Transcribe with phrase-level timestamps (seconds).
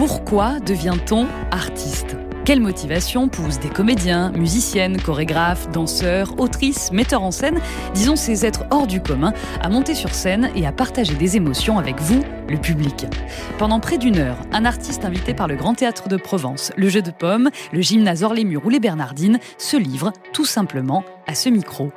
[0.00, 2.16] Pourquoi devient-on artiste?
[2.46, 7.60] Quelle motivation pousse des comédiens, musiciennes, chorégraphes, danseurs, autrices, metteurs en scène,
[7.92, 11.78] disons ces êtres hors du commun, à monter sur scène et à partager des émotions
[11.78, 13.08] avec vous, le public?
[13.58, 17.02] Pendant près d'une heure, un artiste invité par le Grand Théâtre de Provence, le Jeu
[17.02, 21.92] de Pommes, le Gymnase Orlémur ou les Bernardines se livre tout simplement à ce micro.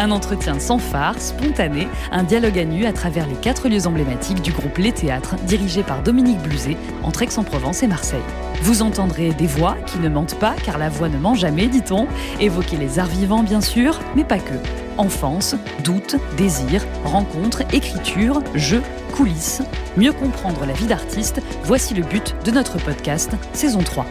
[0.00, 4.40] Un entretien sans phare, spontané, un dialogue à nu à travers les quatre lieux emblématiques
[4.40, 8.22] du groupe Les Théâtres, dirigé par Dominique Bluzet, entre Aix-en-Provence et Marseille.
[8.62, 12.06] Vous entendrez des voix qui ne mentent pas, car la voix ne ment jamais, dit-on,
[12.40, 14.54] évoquer les arts vivants bien sûr, mais pas que.
[14.96, 18.80] Enfance, doute, désir, rencontre, écriture, jeu,
[19.12, 19.60] coulisses.
[19.98, 24.06] Mieux comprendre la vie d'artiste, voici le but de notre podcast, saison 3.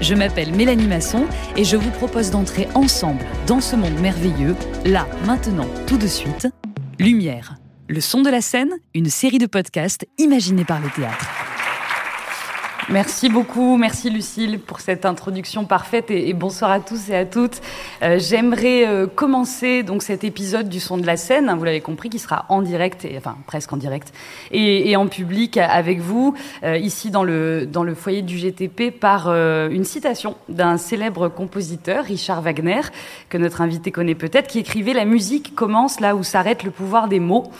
[0.00, 4.54] Je m'appelle Mélanie Masson et je vous propose d'entrer ensemble dans ce monde merveilleux,
[4.84, 6.48] là, maintenant, tout de suite.
[6.98, 7.54] Lumière,
[7.88, 11.45] le son de la scène, une série de podcasts imaginés par le théâtre.
[12.88, 17.60] Merci beaucoup, merci Lucille pour cette introduction parfaite et, bonsoir à tous et à toutes.
[18.02, 21.80] Euh, j'aimerais euh, commencer donc cet épisode du son de la scène, hein, vous l'avez
[21.80, 24.14] compris, qui sera en direct, et, enfin presque en direct,
[24.52, 29.30] et, en public avec vous, euh, ici dans le, dans le foyer du GTP, par
[29.32, 32.82] une citation d'un célèbre compositeur, Richard Wagner,
[33.28, 37.08] que notre invité connaît peut-être, qui écrivait La musique commence là où s'arrête le pouvoir
[37.08, 37.50] des mots.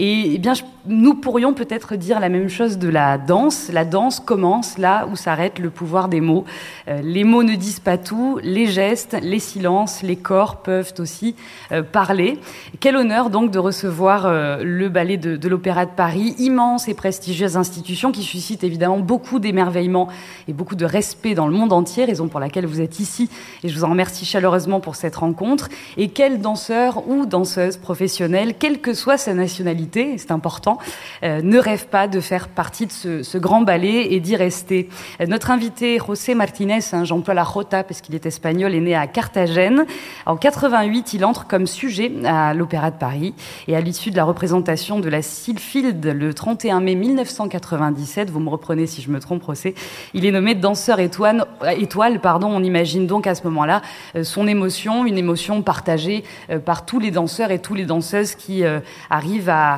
[0.00, 0.52] Et eh bien,
[0.86, 3.68] nous pourrions peut-être dire la même chose de la danse.
[3.72, 6.44] La danse commence là où s'arrête le pouvoir des mots.
[6.86, 11.34] Euh, les mots ne disent pas tout, les gestes, les silences, les corps peuvent aussi
[11.72, 12.38] euh, parler.
[12.78, 16.94] Quel honneur donc de recevoir euh, le ballet de, de l'Opéra de Paris, immense et
[16.94, 20.06] prestigieuse institution qui suscite évidemment beaucoup d'émerveillement
[20.46, 23.28] et beaucoup de respect dans le monde entier, raison pour laquelle vous êtes ici.
[23.64, 25.68] Et je vous en remercie chaleureusement pour cette rencontre.
[25.96, 30.78] Et quel danseur ou danseuse professionnelle, quelle que soit sa nationalité, c'est important,
[31.22, 34.88] euh, ne rêve pas de faire partie de ce, grand ballet et d'y rester.
[35.20, 38.94] Euh, notre invité, José Martinez, hein, j'emploie la Jota parce qu'il est espagnol, est né
[38.94, 39.86] à Carthagène.
[40.26, 43.34] En 88, il entre comme sujet à l'Opéra de Paris
[43.66, 48.48] et à l'issue de la représentation de la Sylphide le 31 mai 1997, vous me
[48.48, 49.74] reprenez si je me trompe, José,
[50.14, 51.46] il est nommé danseur étoile,
[51.76, 53.82] étoile pardon, on imagine donc à ce moment-là
[54.16, 56.24] euh, son émotion, une émotion partagée
[56.64, 58.62] par tous les danseurs et tous les danseuses qui
[59.10, 59.77] arrivent à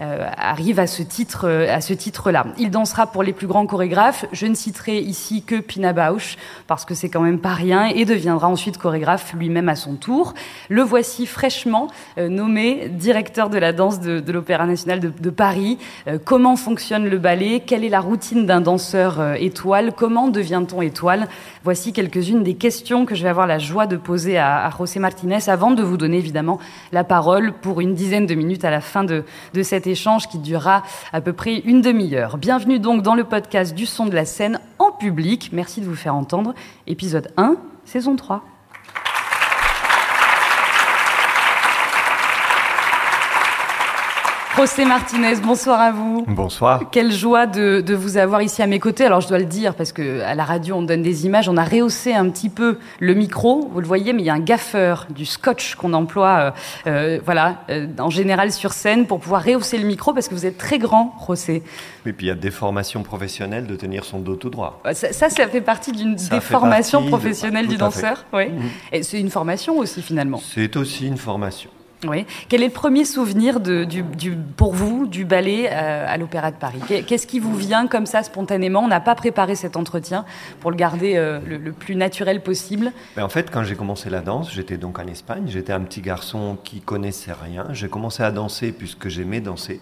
[0.00, 2.46] arrive à ce titre, euh, à ce titre-là.
[2.56, 4.26] Il dansera pour les plus grands chorégraphes.
[4.32, 6.36] Je ne citerai ici que Pina Bausch
[6.66, 10.34] parce que c'est quand même pas rien et deviendra ensuite chorégraphe lui-même à son tour.
[10.68, 11.88] Le voici fraîchement
[12.18, 15.78] euh, nommé directeur de la danse de, l'Opéra national de, Paris.
[16.24, 17.60] comment fonctionne le ballet?
[17.66, 19.92] Quelle est la routine d'un danseur étoile?
[19.96, 21.28] Comment devient-on étoile?
[21.64, 25.48] Voici quelques-unes des questions que je vais avoir la joie de poser à, José Martinez
[25.48, 26.58] avant de vous donner évidemment
[26.92, 30.38] la parole pour une dizaine de minutes à la fin de, de cet échange qui
[30.38, 30.82] durera
[31.12, 32.38] à peu près une demi-heure.
[32.38, 35.50] Bienvenue donc dans le podcast du son de la scène en public.
[35.52, 36.54] Merci de vous faire entendre.
[36.86, 38.44] Épisode 1, saison 3.
[44.58, 46.24] José Martinez, bonsoir à vous.
[46.26, 46.90] Bonsoir.
[46.90, 49.04] Quelle joie de, vous avoir ici à mes côtés.
[49.04, 51.56] Alors je dois le dire parce que à la radio on donne des images, on
[51.56, 54.40] a rehaussé un petit peu le micro, vous le voyez, mais il y a un
[54.40, 56.50] gaffeur, du scotch qu'on emploie, euh,
[56.88, 60.44] euh, voilà, euh, en général sur scène pour pouvoir rehausser le micro parce que vous
[60.44, 61.62] êtes très grand, José.
[62.04, 64.82] Oui, puis il y a des formations professionnelles de tenir son dos tout droit.
[64.92, 68.24] Ça, ça, fait partie d'une des formations professionnelles du danseur.
[68.32, 68.48] Oui.
[68.48, 68.70] Mhm.
[68.90, 70.40] Et c'est une formation aussi finalement.
[70.42, 71.70] C'est aussi une formation.
[72.06, 72.26] Oui.
[72.48, 73.58] Quel est le premier souvenir
[74.56, 76.80] pour vous du ballet euh, à l'Opéra de Paris?
[77.06, 78.80] Qu'est-ce qui vous vient comme ça spontanément?
[78.80, 80.24] On n'a pas préparé cet entretien
[80.60, 82.92] pour le garder euh, le, plus naturel possible.
[83.16, 85.44] Ben en fait, quand j'ai commencé la danse, j'étais donc en Espagne.
[85.46, 87.66] J'étais un petit garçon qui connaissait rien.
[87.72, 89.80] J'ai commencé à danser puisque j'aimais danser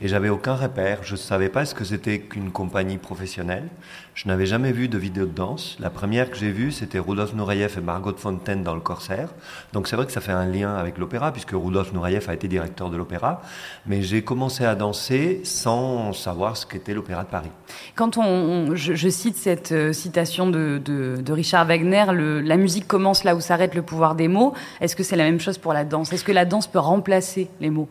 [0.00, 1.00] et j'avais aucun repère.
[1.02, 3.68] Je ne savais pas ce que c'était qu'une compagnie professionnelle.
[4.14, 5.76] Je n'avais jamais vu de vidéo de danse.
[5.80, 9.28] La première que j'ai vue, c'était Rudolf Nureyev et Margot Fontaine dans le Corsaire.
[9.72, 12.46] Donc c'est vrai que ça fait un lien avec l'opéra, puisque Rudolf Nureyev a été
[12.46, 13.42] directeur de l'opéra.
[13.86, 17.50] Mais j'ai commencé à danser sans savoir ce qu'était l'opéra de Paris.
[17.96, 23.24] Quand on, je, cite cette euh, citation de, de, Richard Wagner, le, la musique commence
[23.24, 24.54] là où s'arrête le pouvoir des mots.
[24.80, 26.12] Est-ce que c'est la même chose pour la danse?
[26.12, 27.88] Est-ce que la danse peut remplacer les mots?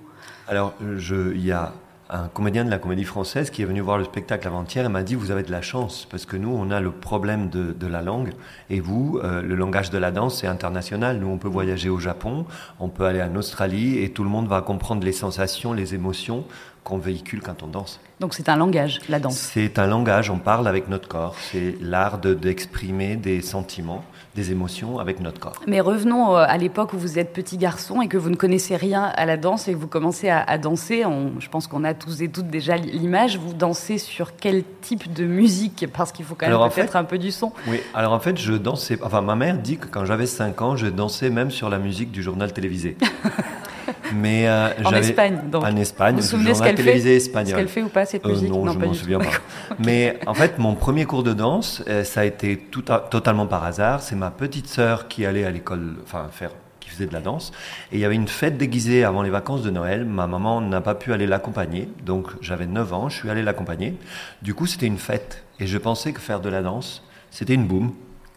[0.47, 1.73] Alors, il y a
[2.09, 5.03] un comédien de la comédie française qui est venu voir le spectacle avant-hier et m'a
[5.03, 8.01] dit Vous avez de la chance, parce que nous, on a le problème de, la
[8.01, 8.31] langue,
[8.69, 11.17] et vous, euh, le langage de la danse, c'est international.
[11.17, 12.45] Nous, on peut voyager au Japon,
[12.79, 16.45] on peut aller en Australie, et tout le monde va comprendre les sensations, les émotions
[16.83, 17.99] qu'on véhicule quand on danse.
[18.19, 19.37] Donc c'est un langage, la danse.
[19.37, 21.35] C'est un langage, on parle avec notre corps.
[21.51, 24.03] C'est l'art d'exprimer des sentiments,
[24.35, 25.59] des émotions avec notre corps.
[25.67, 28.75] Mais revenons euh, à l'époque où vous êtes petit garçon et que vous ne connaissez
[28.75, 31.03] rien à la danse et que vous commencez à, danser.
[31.39, 33.37] je pense qu'on a tous et toutes déjà l'image.
[33.37, 35.85] Vous dansez sur quel type de musique?
[35.93, 37.51] Parce qu'il faut quand même peut-être un peu du son.
[37.67, 38.97] Oui, alors en fait, je dansais.
[39.03, 42.11] Enfin, ma mère dit que quand j'avais 5 ans, je dansais même sur la musique
[42.11, 42.97] du journal télévisé.
[44.15, 45.63] Mais euh, en Espagne, donc.
[45.63, 48.29] En Espagne, vous vous souvenez ce qu'elle fait Ce qu'elle fait ou pas cette euh,
[48.29, 49.25] musique Non, je m'en souviens pas.
[49.79, 53.63] Mais en fait, mon premier cours de danse, euh, ça a été tout totalement par
[53.63, 54.01] hasard.
[54.01, 57.51] C'est ma petite sœur qui allait à l'école, enfin faire qui faisait de la danse.
[57.91, 60.05] Et il y avait une fête déguisée avant les vacances de Noël.
[60.05, 61.87] Ma maman n'a pas pu aller l'accompagner.
[62.05, 63.95] Donc j'avais 9 ans, je suis allé l'accompagner.
[64.41, 65.43] Du coup, c'était une fête.
[65.59, 67.93] Et je pensais que faire de la danse, c'était une boum.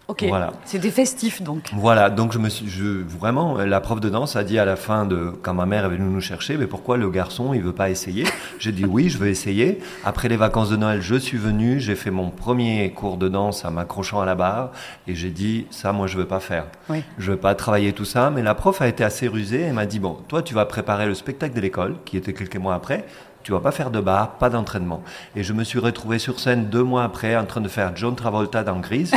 [0.09, 0.25] Ok.
[0.29, 0.53] Voilà.
[0.65, 1.71] C'était festif donc.
[1.73, 2.11] Voilà.
[2.11, 5.05] Donc je me suis, je, vraiment, la prof de danse a dit à la fin
[5.05, 7.91] de quand ma mère est venue nous chercher, mais pourquoi le garçon il veut pas
[7.91, 8.25] essayer?
[8.61, 9.81] J'ai dit oui, je veux essayer.
[10.05, 13.65] Après les vacances de Noël, je suis venu, j'ai fait mon premier cours de danse
[13.65, 14.71] en m'accrochant à la barre
[15.09, 16.67] et j'ai dit ça, moi je veux pas faire.
[16.89, 17.03] Oui.
[17.19, 18.31] Je veux pas travailler tout ça.
[18.31, 19.63] Mais la prof a été assez rusée.
[19.63, 22.57] Elle m'a dit bon, toi tu vas préparer le spectacle de l'école, qui était quelques
[22.57, 23.07] mois après
[23.47, 25.05] tu vas pas faire de bar, pas d'entraînement.
[25.37, 28.17] Et je me suis retrouvé sur scène deux mois après en train de faire John
[28.17, 29.13] Travolta dans Grease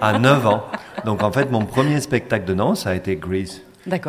[0.00, 0.64] à 9 ans.
[1.04, 3.62] Donc en fait, mon premier spectacle de danse a été Grease.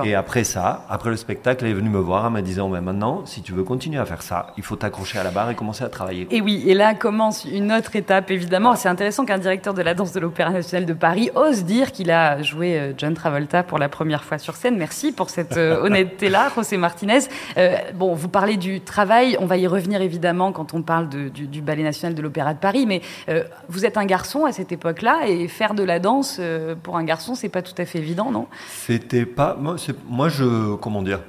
[0.04, 2.82] Et après ça, après le spectacle, elle est venue me voir en me disant mais
[2.82, 5.56] maintenant, si tu veux continuer à faire ça, il faut t'accrocher à la barre et
[5.56, 6.28] commencer à travailler.
[6.32, 8.76] Et oui, et là commence une autre étape, évidemment.
[8.76, 12.12] C'est intéressant qu'un directeur de la danse de l'Opéra national de Paris ose dire qu'il
[12.12, 14.78] a joué euh, John Travolta pour la première fois sur scène.
[14.78, 17.20] Merci pour cette euh, honnêteté-là, José Martinez.
[17.58, 21.62] Euh, bon, vous parlez du travail, on va y revenir évidemment quand on parle du,
[21.62, 23.02] Ballet national de l'Opéra de Paris, mais
[23.68, 26.40] vous êtes un garçon à cette époque-là et faire de la danse
[26.84, 28.48] pour un garçon, c'est pas tout à fait évident, non?
[28.70, 29.58] C'était pas
[30.08, 30.76] moi, je.
[30.76, 31.20] Comment dire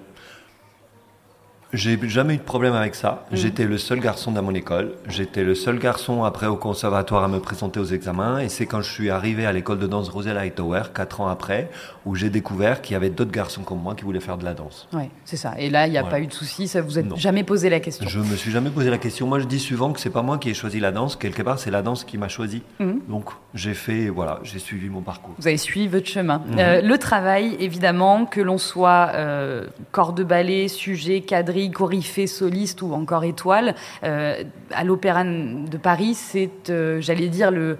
[1.72, 3.26] j'ai jamais eu de problème avec ça.
[3.30, 3.36] Mm.
[3.36, 4.94] J'étais le seul garçon dans mon école.
[5.08, 8.40] J'étais le seul garçon après au conservatoire à me présenter aux examens.
[8.40, 11.70] Et c'est quand je suis arrivé à l'école de danse Rosella Hightower, quatre ans après,
[12.06, 14.54] où j'ai découvert qu'il y avait d'autres garçons comme moi qui voulaient faire de la
[14.54, 14.88] danse.
[14.92, 15.54] Oui, c'est ça.
[15.58, 16.66] Et là, il n'y a pas eu de souci.
[16.66, 19.26] Ça vous a jamais posé la question Je me suis jamais posé la question.
[19.26, 21.16] Moi, je dis souvent que c'est pas moi qui ai choisi la danse.
[21.16, 22.62] Quelque part, c'est la danse qui m'a choisi.
[22.80, 22.92] Mm.
[23.08, 25.34] Donc, j'ai fait, voilà, j'ai suivi mon parcours.
[25.38, 26.38] Vous avez suivi votre chemin.
[26.38, 26.58] Mm-hmm.
[26.58, 31.20] Euh, le travail, évidemment, que l'on soit euh, corps de ballet, sujet,
[31.68, 33.74] quadrille, soliste ou encore étoile,
[34.04, 37.78] euh, à l'Opéra de Paris, c'est, euh, j'allais dire, le,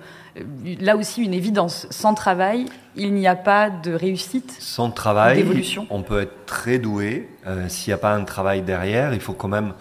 [0.80, 1.86] là aussi une évidence.
[1.90, 2.66] Sans travail,
[2.96, 4.56] il n'y a pas de réussite.
[4.58, 5.44] Sans travail,
[5.90, 7.28] on peut être très doué.
[7.46, 9.72] Euh, s'il n'y a pas un travail derrière, il faut quand même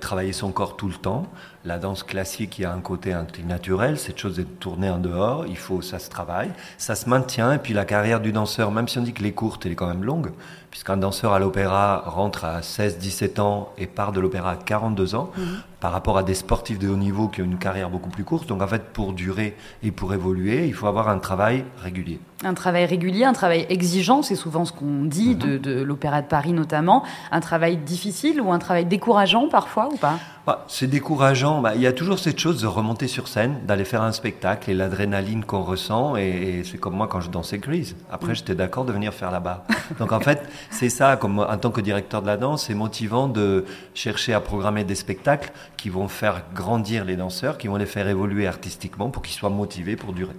[0.00, 1.26] travailler son corps tout le temps.
[1.64, 3.14] La danse classique, il y a un côté
[3.46, 7.52] naturel, cette chose est tournée en dehors, il faut, ça se travaille, ça se maintient.
[7.52, 9.74] Et puis la carrière du danseur, même si on dit que les courtes, elle est
[9.74, 10.30] quand même longue,
[10.70, 15.30] puisqu'un danseur à l'opéra rentre à 16-17 ans et part de l'opéra à 42 ans,
[15.36, 15.46] mhm.
[15.80, 18.48] Par rapport à des sportifs de haut niveau qui ont une carrière beaucoup plus courte.
[18.48, 22.20] Donc en fait, pour durer et pour évoluer, il faut avoir un travail régulier.
[22.44, 25.58] Un travail régulier, un travail exigeant, c'est souvent ce qu'on dit mhm.
[25.58, 27.02] de, l'Opéra de Paris notamment.
[27.32, 30.18] Un travail difficile ou un travail décourageant parfois ou pas?
[30.46, 31.60] Bah, C'est décourageant.
[31.60, 34.70] Bah, il y a toujours cette chose de remonter sur scène, d'aller faire un spectacle
[34.70, 36.14] et l'adrénaline qu'on ressent.
[36.16, 37.96] Et, c'est comme moi quand je dansais Grease.
[38.10, 38.36] Après, mm.
[38.36, 39.66] j'étais d'accord de venir faire là-bas.
[39.98, 43.26] Donc en fait, c'est ça, comme en tant que directeur de la danse, c'est motivant
[43.26, 43.64] de
[43.94, 48.06] chercher à programmer des spectacles qui vont faire grandir les danseurs, qui vont les faire
[48.08, 50.34] évoluer artistiquement pour qu'ils soient motivés pour durer.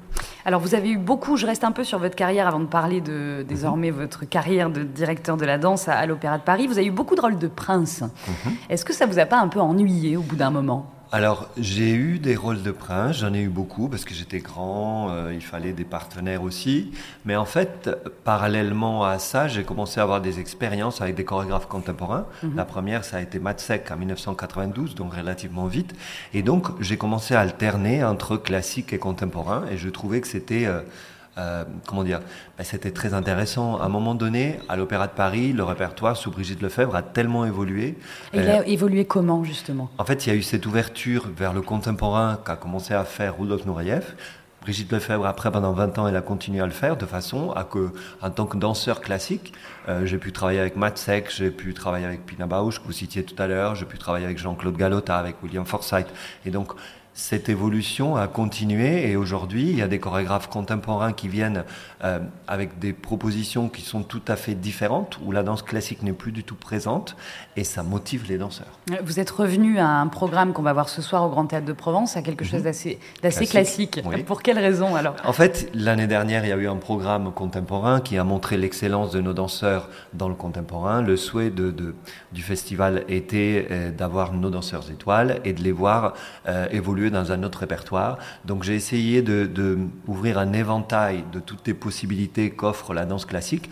[0.46, 3.02] Alors vous avez eu beaucoup, je reste un peu sur votre carrière avant de parler
[3.02, 6.68] de désormais votre carrière de directeur de la danse à, l'Opéra de Paris.
[6.68, 8.02] Vous avez eu beaucoup de rôles de prince.
[8.02, 8.54] Mhm.
[8.70, 10.94] Est-ce que ça vous a pas un peu ennuyé au bout d'un moment?
[11.12, 15.10] Alors, j'ai eu des rôles de prince, j'en ai eu beaucoup parce que j'étais grand,
[15.10, 16.92] euh, il fallait des partenaires aussi.
[17.26, 17.90] Mais en fait,
[18.24, 22.28] parallèlement à ça, j'ai commencé à avoir des expériences avec des chorégraphes contemporains.
[22.44, 22.56] Mhm.
[22.56, 25.96] La première, ça a été Matsek en 1992, donc relativement vite.
[26.36, 30.68] Et donc, j'ai commencé à alterner entre classique et contemporain et je trouvais que c'était...
[30.68, 30.82] Euh,
[31.40, 32.20] euh, comment dire,
[32.58, 33.80] ben, c'était très intéressant.
[33.80, 37.46] À un moment donné, à l'Opéra de Paris, le répertoire sous Brigitte Lefebvre a tellement
[37.46, 37.98] évolué.
[38.34, 39.90] Et il a euh, évolué comment, justement?
[39.98, 43.38] En fait, il y a eu cette ouverture vers le contemporain qu'a commencé à faire
[43.40, 44.16] Rudolf Nureyev.
[44.62, 47.64] Brigitte Lefebvre, après, pendant 20 ans, elle a continué à le faire de façon à
[47.64, 47.92] que,
[48.22, 49.54] en tant que danseur classique,
[49.88, 52.92] euh, j'ai pu travailler avec Matt Seck, j'ai pu travailler avec Pina Bausch, que vous
[52.92, 56.10] citiez tout à l'heure, j'ai pu travailler avec Jean-Claude Galota, avec William Forsythe.
[56.46, 56.74] Et donc,
[57.14, 61.66] cette évolution a continué et aujourd'hui, il y a des chorégraphes contemporains qui viennent
[62.04, 66.14] euh, avec des propositions qui sont tout à fait différentes, où la danse classique n'est
[66.14, 67.18] plus du tout présente
[67.58, 68.80] et ça motive les danseurs.
[69.04, 71.74] Vous êtes revenu à un programme qu'on va voir ce soir au Grand Théâtre de
[71.74, 72.98] Provence, à quelque chose mhm.
[73.22, 74.02] d'assez classique.
[74.26, 75.16] Pour quelle raison alors?
[75.26, 79.12] En fait, l'année dernière, il y a eu un programme contemporain qui a montré l'excellence
[79.12, 81.02] de nos danseurs dans le contemporain.
[81.02, 81.74] Le souhait de,
[82.32, 86.14] du festival était euh, d'avoir nos danseurs étoiles et de les voir
[86.48, 88.18] euh, évoluer dans un autre répertoire.
[88.46, 89.78] Donc j'ai essayé de, de,
[90.08, 93.70] ouvrir un éventail de toutes les possibilités qu'offre la danse classique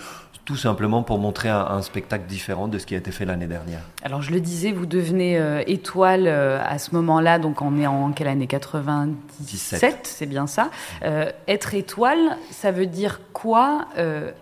[0.47, 3.81] tout simplement pour montrer un, spectacle différent de ce qui a été fait l'année dernière.
[4.01, 7.85] Alors je le disais, vous devenez euh, étoile euh, à ce moment-là, donc on est
[7.85, 8.47] en quelle année?
[8.47, 10.69] 97, c'est bien ça.
[11.03, 13.87] Euh, être étoile, ça veut dire quoi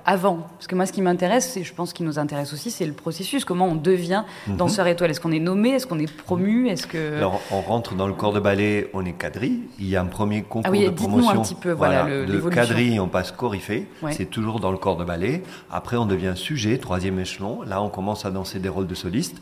[0.05, 0.47] avant?
[0.57, 2.93] Parce que moi ce qui m'intéresse, et je pense qu'il nous intéresse aussi, c'est le
[2.93, 4.57] processus, comment on devient mhm.
[4.57, 5.09] danseur étoile?
[5.09, 5.71] Est-ce qu'on est nommé?
[5.71, 6.69] Est-ce qu'on est promu?
[6.69, 7.17] Est-ce que...
[7.17, 10.05] Alors on rentre dans le corps de ballet, on est quadrille, il y a un
[10.05, 11.31] premier concours ah oui, de promotion.
[11.31, 14.97] un petit peu, voilà, le, de quadrille, on passe coryphée, c'est toujours dans le corps
[14.97, 15.41] de ballet.
[15.71, 17.61] Après on devient sujet, troisième échelon.
[17.63, 19.37] Là, on commence à danser des rôles de soliste.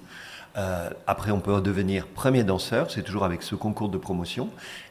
[0.55, 4.49] Euh, après, on peut devenir premier danseur, c'est toujours avec ce concours de promotion.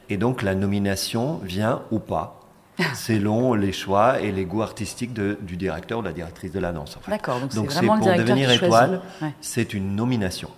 [0.09, 2.41] Et donc, la nomination vient ou pas,
[2.95, 6.71] selon les choix et les goûts artistiques du directeur ou de la directrice de la
[6.71, 6.97] danse.
[7.07, 9.01] D'accord, donc, c'est vraiment pour devenir étoile,
[9.41, 10.49] c'est une nomination.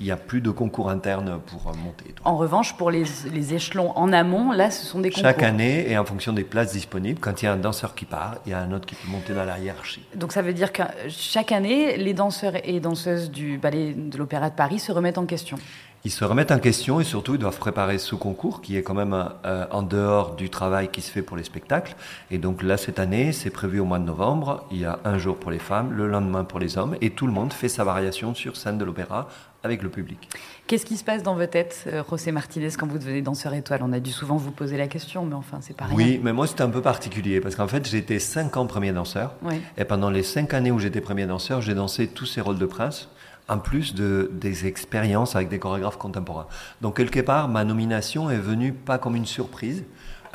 [0.00, 2.14] Il n'y a plus de concours interne pour monter.
[2.24, 5.24] En revanche, pour les, échelons en amont, là, ce sont des concours.
[5.24, 8.06] Chaque année, et en fonction des places disponibles, quand il y a un danseur qui
[8.06, 10.02] part, il y a un autre qui peut monter dans la hiérarchie.
[10.14, 14.48] Donc ça veut dire que chaque année, les danseurs et danseuses du ballet de l'Opéra
[14.48, 15.58] de Paris se remettent en question
[16.04, 18.94] ils se remettent en question et surtout ils doivent préparer ce concours qui est quand
[18.94, 21.94] même euh, en dehors du travail qui se fait pour les spectacles.
[22.30, 24.64] Et donc là, cette année, c'est prévu au mois de novembre.
[24.70, 27.26] Il y a un jour pour les femmes, le lendemain pour les hommes et tout
[27.26, 29.28] le monde fait sa variation sur scène de l'opéra
[29.62, 30.30] avec le public.
[30.66, 33.80] Qu'est-ce qui se passe dans votre tête, euh, José Martinez, quand vous devenez danseur étoile
[33.82, 35.94] On a dû souvent vous poser la question, mais enfin, c'est rien.
[35.94, 39.34] Oui, mais moi, c'était un peu particulier, parce qu'en fait, j'étais cinq ans premier danseur.
[39.76, 42.64] Et pendant les cinq années où j'étais premier danseur, j'ai dansé tous ces rôles de
[42.64, 43.10] prince
[43.50, 46.46] en plus de, des expériences avec des chorégraphes contemporains.
[46.80, 49.84] Donc quelque part, ma nomination est venue pas comme une surprise.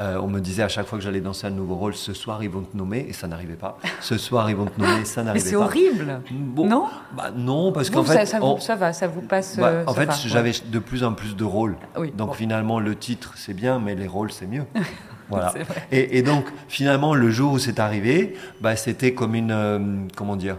[0.01, 2.43] Euh, on me disait à chaque fois que j'allais danser un nouveau rôle, ce soir
[2.43, 3.77] ils vont te nommer, et ça n'arrivait pas.
[4.01, 5.45] Ce soir ils vont te nommer, et ça n'arrivait pas.
[5.45, 6.19] Mais c'est horrible
[6.57, 8.25] Non bah, Non, parce qu'en fait...
[8.25, 9.57] Ça, ça, va, ça vous passe...
[9.57, 11.77] Bah, en fait, j'avais de plus en plus de rôles.
[12.15, 14.65] donc finalement, le titre, c'est bien, mais les rôles, c'est mieux.
[15.27, 15.55] Voilà.
[15.91, 19.49] Et, et, donc, finalement, le jour où c'est arrivé, bah, c'était comme une...
[19.49, 19.79] Euh,
[20.15, 20.57] comment dire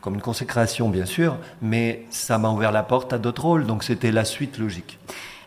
[0.00, 3.84] comme une consécration bien sûr, mais ça m'a ouvert la porte à d'autres rôles, donc
[3.84, 4.98] c'était la suite logique.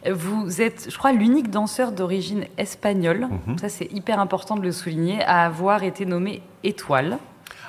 [0.09, 3.57] Vous êtes, je crois, l'unique danseur d'origine espagnole, mhm.
[3.59, 7.19] ça c'est hyper important de le souligner, à avoir été nommé étoile.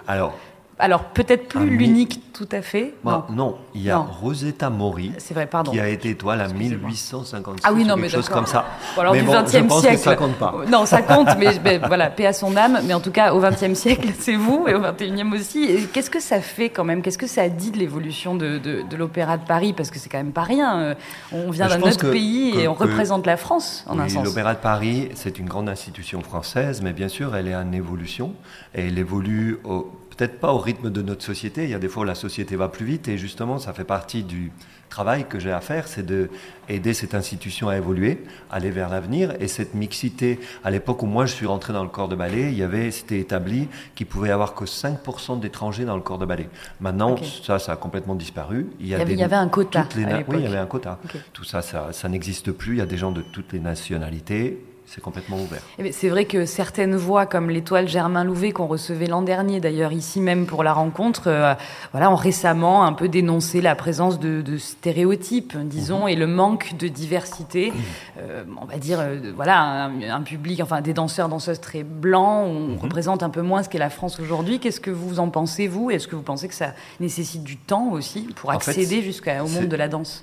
[0.08, 0.34] Alors,
[0.82, 2.94] alors peut-être plus l'unique tout à fait.
[3.04, 3.56] Bah, non.
[3.72, 7.94] il y a Rosetta Mori vrai, qui a été étoile à 1856 ah oui, non,
[7.94, 8.64] quelque chose comme ça.
[8.98, 9.98] alors du XXe siècle.
[9.98, 10.52] ça compte pas.
[10.68, 12.80] Non, ça compte, mais ben, voilà, paix à son âme.
[12.84, 15.86] Mais en tout cas, au XXe siècle, c'est vous, et au XXIe aussi.
[15.92, 17.02] Qu'est-ce que ça fait quand même?
[17.02, 19.72] Qu'est-ce que ça dit de l'évolution de, de, l'Opéra de Paris?
[19.72, 20.78] Parce que c'est quand même pas rien.
[20.78, 20.94] Euh,
[21.32, 24.24] on vient d'un autre pays et on représente la France, en un sens.
[24.24, 28.32] L'Opéra de Paris, c'est une grande institution française, mais bien sûr, elle est en évolution.
[28.74, 31.64] Et elle évolue au peut-être pas au rythme de notre société.
[31.64, 33.84] Il y a des fois où la société va plus vite et justement, ça fait
[33.84, 34.52] partie du
[34.92, 36.28] travail que j'ai à faire, c'est de
[36.68, 39.34] aider cette institution à évoluer, aller vers l'avenir.
[39.40, 42.52] Et cette mixité, à l'époque où moi je suis rentré dans le corps de ballet,
[42.52, 46.18] il y avait, c'était établi qu'il pouvait y avoir que 5% d'étrangers dans le corps
[46.18, 46.48] de ballet.
[46.80, 48.68] Maintenant, ça, ça a complètement disparu.
[48.80, 49.88] Il y, avait, un quota.
[49.96, 50.04] oui,
[50.34, 50.98] il y avait un quota.
[51.32, 52.74] Tout ça, ça, ça n'existe plus.
[52.74, 54.62] Il y a des gens de toutes les nationalités
[54.94, 55.62] c'est complètement ouvert.
[55.78, 59.92] Eh c'est vrai que certaines voix, comme l'étoile Germain Louvet qu'on recevait l'an dernier, d'ailleurs
[59.92, 61.54] ici même pour la rencontre, euh,
[61.92, 66.88] voilà, ont récemment un peu dénoncé la présence de, stéréotypes, disons, et le manque de
[66.88, 67.72] diversité.
[68.18, 72.68] Euh, on va dire, euh, voilà, un, public, enfin des danseurs, danseuses très blancs, on
[72.68, 72.78] mhm.
[72.78, 74.58] représente un peu moins ce qu'est la France aujourd'hui.
[74.58, 75.90] Qu'est-ce que vous en pensez, vous?
[75.90, 79.76] Est-ce que vous pensez que ça nécessite du temps aussi pour accéder jusqu'au monde de
[79.76, 80.22] la danse?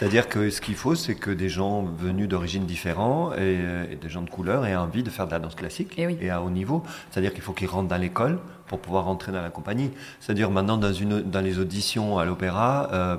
[0.00, 4.22] C'est-à-dire que ce qu'il faut, c'est que des gens venus d'origines différentes et, des gens
[4.22, 6.82] de couleur aient envie de faire de la danse classique eh et, à haut niveau.
[7.10, 9.90] C'est-à-dire qu'il faut qu'ils rentrent dans l'école pour pouvoir rentrer dans la compagnie.
[10.18, 13.16] C'est-à-dire maintenant, dans, une, dans les auditions à l'opéra, euh,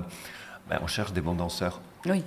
[0.72, 1.82] ben, on cherche des bons danseurs.
[2.06, 2.24] Oui.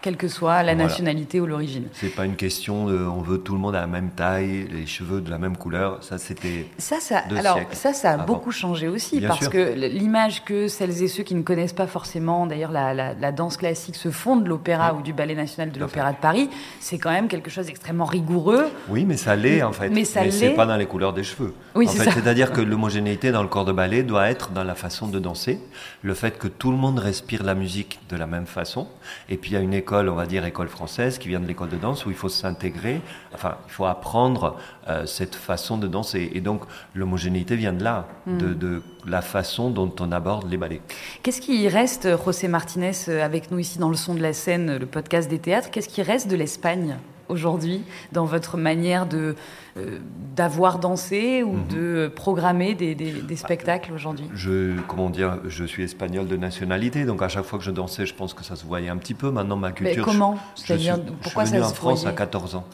[0.00, 1.84] Quelle que soit la nationalité ou l'origine.
[1.92, 4.86] C'est pas une question de on veut tout le monde à la même taille, les
[4.86, 6.02] cheveux de la même couleur.
[6.02, 6.66] Ça, c'était.
[6.76, 11.08] Ça, ça, alors, ça, ça a beaucoup changé aussi parce que l'image que celles et
[11.08, 15.02] ceux qui ne connaissent pas forcément, d'ailleurs, la, danse classique se font de l'opéra ou
[15.02, 16.50] du ballet national de l'opéra de Paris,
[16.80, 18.66] c'est quand même quelque chose d'extrêmement rigoureux.
[18.88, 19.88] Oui, mais ça l'est en fait.
[19.88, 21.54] Mais, ça mais c'est pas dans les couleurs des cheveux.
[21.76, 25.06] Oui, c'est C'est-à-dire que l'homogénéité dans le corps de ballet doit être dans la façon
[25.06, 25.60] de danser,
[26.02, 28.88] le fait que tout le monde respire la musique de la même façon
[29.28, 31.46] Et puis il y a une école, on va dire école française, qui vient de
[31.46, 33.00] l'école de danse, où il faut s'intégrer,
[33.34, 34.56] enfin, il faut apprendre
[34.88, 36.30] euh, cette façon de danser.
[36.34, 36.62] Et donc
[36.94, 38.38] l'homogénéité vient de là, mm.
[38.38, 40.80] de, de, la façon dont on aborde les ballets.
[41.24, 44.86] Qu'est-ce qui reste, José Martinez, avec nous ici dans le son de la scène, le
[44.86, 46.98] podcast des théâtres, qu'est-ce qui reste de l'Espagne?
[47.32, 49.34] Aujourd'hui dans votre manière de
[49.78, 49.98] euh,
[50.36, 51.66] d'avoir dansé ou mhm.
[51.68, 54.28] de programmer des, des, spectacles aujourd'hui?
[54.34, 58.04] Je comment dire, je suis espagnol de nationalité, donc à chaque fois que je dansais,
[58.04, 59.30] je pense que ça se voyait un petit peu.
[59.30, 60.06] Maintenant, ma culture.
[60.06, 60.38] Mais comment?
[60.56, 60.90] je, suis,
[61.22, 62.64] pourquoi venu en France à 14 ans.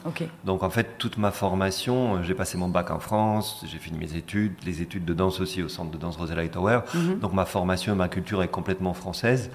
[0.43, 4.15] Donc en fait, toute ma formation, j'ai passé mon bac en France, j'ai fini mes
[4.15, 6.81] études, les études de danse aussi au centre de danse Rosella Tower.
[6.93, 7.19] Mhm.
[7.19, 9.51] Donc ma formation et ma culture est complètement française.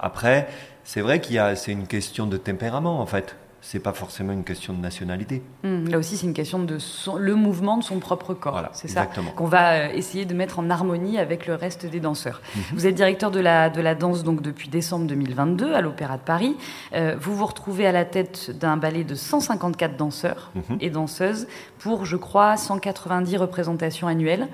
[0.00, 0.48] Après,
[0.84, 4.32] c'est vrai qu'il y a, c'est une question de tempérament en fait c'est pas forcément
[4.32, 5.42] une question de nationalité.
[5.64, 6.78] Hum, là aussi, c'est une question de
[7.18, 8.62] le mouvement de son propre corps.
[8.72, 12.40] c'est ça qu'on va euh, essayer de mettre en harmonie avec le reste des danseurs.
[12.54, 12.62] Mhm.
[12.72, 16.22] Vous êtes directeur de la, de la danse donc depuis décembre 2022 à l'Opéra de
[16.22, 16.56] Paris.
[16.94, 20.78] Euh, vous vous retrouvez à la tête d'un ballet de 154 danseurs mhm.
[20.80, 21.48] et danseuses
[21.78, 24.48] pour, je crois, 190 représentations annuelles.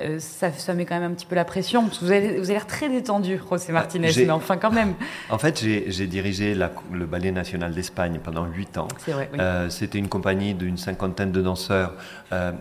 [0.00, 1.84] Euh, ça, ça, met quand même un petit peu la pression.
[1.84, 4.94] Parce que vous avez, vous avez l'air très détendu, José Martinez, mais enfin quand même.
[5.30, 8.88] En fait, j'ai dirigé le Ballet National d'Espagne pendant huit ans.
[8.98, 9.30] C'est vrai.
[9.38, 11.94] Euh, C'était une compagnie d'une cinquantaine de danseurs.
[12.32, 12.52] Euh,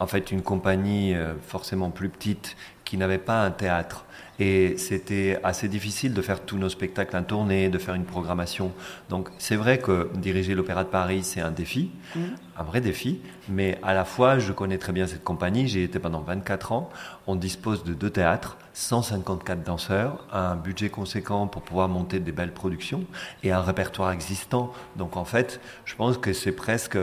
[0.00, 1.14] en fait, une compagnie
[1.46, 4.04] forcément plus petite qui n'avait pas un théâtre.
[4.40, 8.72] Et c'était assez difficile de faire tous nos spectacles en tournée, de faire une programmation.
[9.08, 12.20] Donc c'est vrai que diriger l'Opéra de Paris, c'est un défi, mm.
[12.58, 13.20] un vrai défi.
[13.48, 15.68] Mais à la fois, je connais très bien cette compagnie.
[15.68, 16.90] J'ai été pendant 24 ans.
[17.26, 22.52] On dispose de deux théâtres, 154 danseurs, un budget conséquent pour pouvoir monter des belles
[22.52, 23.04] productions
[23.44, 24.72] et un répertoire existant.
[24.96, 26.98] Donc en fait, je pense que c'est presque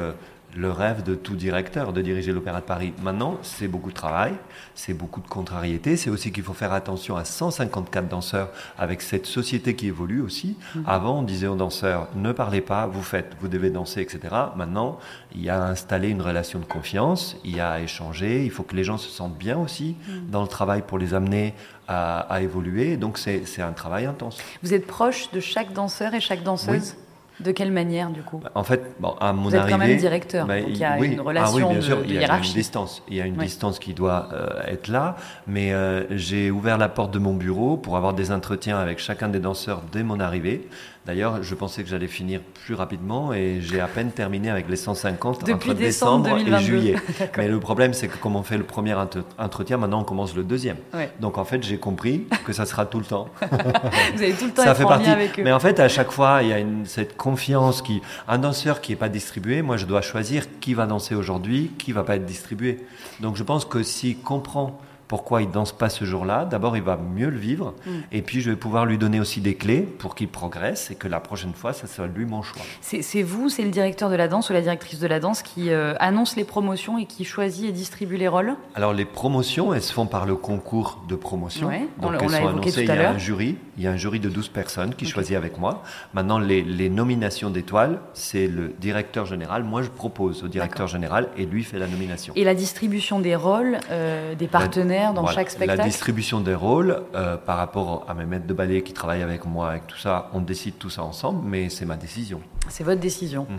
[0.55, 2.93] le rêve de tout directeur de diriger l'Opéra de Paris.
[3.01, 4.33] Maintenant, c'est beaucoup de travail,
[4.75, 9.25] c'est beaucoup de contrariété, c'est aussi qu'il faut faire attention à 154 danseurs avec cette
[9.25, 10.57] société qui évolue aussi.
[10.75, 10.83] Mhm.
[10.87, 14.19] Avant, on disait aux danseurs, ne parlez pas, vous faites, vous devez danser, etc.
[14.55, 14.99] Maintenant,
[15.33, 18.51] il y a à installer une relation de confiance, il y a à échanger, il
[18.51, 20.29] faut que les gens se sentent bien aussi mhm.
[20.29, 21.53] dans le travail pour les amener
[21.87, 22.95] à, évoluer.
[22.97, 24.37] Donc, c'est un travail intense.
[24.63, 26.95] Vous êtes proche de chaque danseur et chaque danseuse?
[27.43, 29.97] De quelle manière, du coup En fait, bon, à mon Vous êtes arrivée, quand même
[29.97, 32.41] directeur, donc il y a une relation ah oui, bien sûr, il y a une
[32.41, 33.03] distance.
[33.07, 35.15] Il y a une distance qui doit euh, être là,
[35.47, 39.29] mais euh, j'ai ouvert la porte de mon bureau pour avoir des entretiens avec chacun
[39.29, 40.67] des danseurs dès mon arrivée.
[41.05, 44.75] D'ailleurs, je pensais que j'allais finir plus rapidement et j'ai à peine terminé avec les
[44.75, 46.55] 150 Depuis entre décembre, 2022.
[46.55, 46.95] et juillet.
[47.37, 48.93] Mais le problème, c'est que comme on fait le premier
[49.39, 50.77] entretien, maintenant on commence le deuxième.
[51.19, 53.29] Donc en fait, j'ai compris que ça sera tout le temps.
[53.41, 55.09] Vous avez tout le temps ça fait partie.
[55.09, 55.43] avec eux.
[55.43, 58.79] Mais en fait, à chaque fois, il y a une, cette confiance qui, un danseur
[58.79, 62.17] qui n'est pas distribué, moi je dois choisir qui va danser aujourd'hui, qui va pas
[62.17, 62.85] être distribué.
[63.21, 64.79] Donc je pense que s'il comprend
[65.11, 66.45] pourquoi il danse pas ce jour-là.
[66.45, 67.89] D'abord, il va mieux le vivre, mm.
[68.13, 71.09] et puis je vais pouvoir lui donner aussi des clés pour qu'il progresse et que
[71.09, 72.61] la prochaine fois, ça soit lui mon choix.
[72.79, 75.69] C'est vous, c'est le directeur de la danse ou la directrice de la danse qui
[75.69, 78.55] euh, annonce les promotions et qui choisit et distribue les rôles?
[78.73, 81.69] Alors les promotions, elles se font par le concours de promotion.
[82.01, 82.83] Donc on, elles sont annoncées.
[82.83, 85.35] Il y a un jury, il y a un jury de 12 personnes qui choisit
[85.35, 85.81] avec moi.
[86.13, 89.63] Maintenant, les, nominations d'étoiles, c'est le directeur général.
[89.63, 92.31] Moi, je propose au directeur général et lui fait la nomination.
[92.35, 95.79] Et la distribution des rôles, euh, des partenaires dans chaque spectacle?
[95.79, 99.47] La distribution des rôles, euh, par rapport à mes maîtres de ballet qui travaillent avec
[99.47, 102.39] moi, avec tout ça, on décide tout ça ensemble, mais c'est ma décision.
[102.69, 103.47] C'est votre décision.
[103.49, 103.57] Mhm.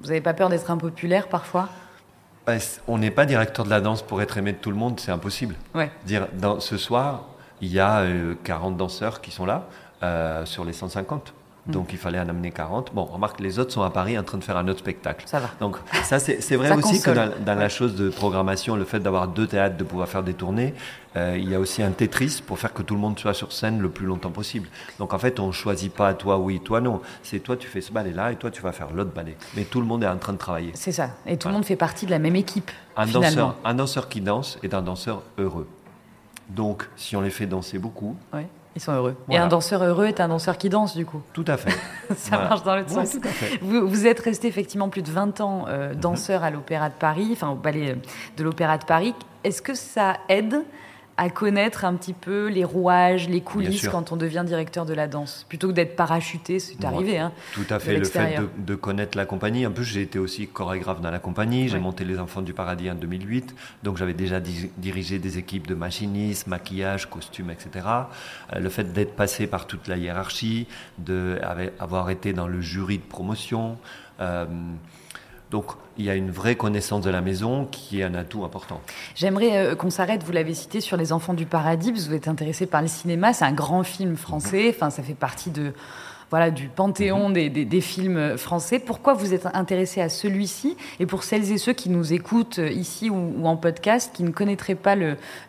[0.00, 1.68] Vous n'avez pas peur d'être impopulaire parfois?
[2.48, 2.54] Bah,
[2.88, 5.12] On n'est pas directeur de la danse pour être aimé de tout le monde, c'est
[5.12, 5.54] impossible.
[5.72, 5.92] Ouais.
[6.04, 7.26] Dire, dans, ce soir,
[7.62, 8.04] il y a
[8.44, 9.66] 40 euh, danseurs qui sont là
[10.02, 11.32] euh, sur les 150.
[11.66, 11.72] Mm.
[11.72, 12.92] Donc il fallait en amener 40.
[12.92, 15.24] Bon, remarque, les autres sont à Paris en train de faire un autre spectacle.
[15.28, 15.48] Ça va.
[15.60, 19.46] Donc ça, c'est vrai aussi que dans, la chose de programmation, le fait d'avoir deux
[19.46, 20.74] théâtres, de pouvoir faire des tournées,
[21.16, 23.52] euh, il y a aussi un Tetris pour faire que tout le monde soit sur
[23.52, 24.68] scène le plus longtemps possible.
[24.98, 27.00] Donc en fait, on ne choisit pas toi oui, toi non.
[27.22, 29.36] C'est toi tu fais ce ballet-là et toi tu vas faire l'autre ballet.
[29.54, 30.72] Mais tout le monde est en train de travailler.
[30.74, 31.10] C'est ça.
[31.26, 32.72] Et tout le monde fait partie de la même équipe.
[32.96, 35.68] Un danseur, un danseur qui danse est un danseur heureux.
[36.48, 39.16] Donc si on les fait danser beaucoup, ouais ils sont heureux.
[39.28, 41.20] Et un danseur heureux est un danseur qui danse, du coup.
[41.34, 41.76] Tout à fait.
[42.16, 43.16] Ça marche dans le sens.
[43.60, 47.28] Vous, vous, êtes resté effectivement plus de 20 ans euh, danseur à l'Opéra de Paris,
[47.32, 47.98] enfin au ballet
[48.36, 49.14] de l'Opéra de Paris.
[49.44, 50.62] Est-ce que ça aide
[51.16, 55.06] à connaître un petit peu les rouages, les coulisses quand on devient directeur de la
[55.06, 57.18] danse, plutôt que d'être parachuté, c'est arrivé.
[57.18, 59.66] Hein, tout à fait, le fait de, connaître la compagnie.
[59.66, 62.90] En plus, j'ai été aussi chorégraphe dans la compagnie, j'ai monté Les Enfants du Paradis
[62.90, 67.86] en 2008, donc j'avais déjà dirigé des équipes de machinistes, maquillage, costumes, etc.
[68.52, 70.66] Euh, le fait d'être passé par toute la hiérarchie,
[70.98, 73.76] d'avoir été dans le jury de promotion.
[74.20, 74.46] Euh,
[75.52, 75.66] donc
[75.98, 78.80] il y a une vraie connaissance de la maison qui est un atout important.
[79.14, 82.66] J'aimerais euh, qu'on s'arrête, vous l'avez cité, sur Les Enfants du Paradis, vous êtes intéressé
[82.66, 84.70] par le cinéma, c'est un grand film français, mhm.
[84.70, 85.72] enfin ça fait partie de
[86.30, 87.34] voilà, du panthéon mhm.
[87.34, 88.78] des, films français.
[88.78, 90.78] Pourquoi vous êtes intéressé à celui-ci?
[90.98, 94.74] Et pour celles et ceux qui nous écoutent ici ou, en podcast, qui ne connaîtraient
[94.74, 94.96] pas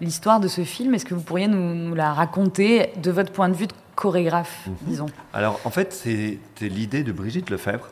[0.01, 3.55] l'histoire de ce film, est-ce que vous pourriez nous, la raconter de votre point de
[3.55, 4.75] vue de chorégraphe, mhm.
[4.81, 5.05] disons?
[5.33, 7.87] Alors, en fait, c'était l'idée de Brigitte Lefebvre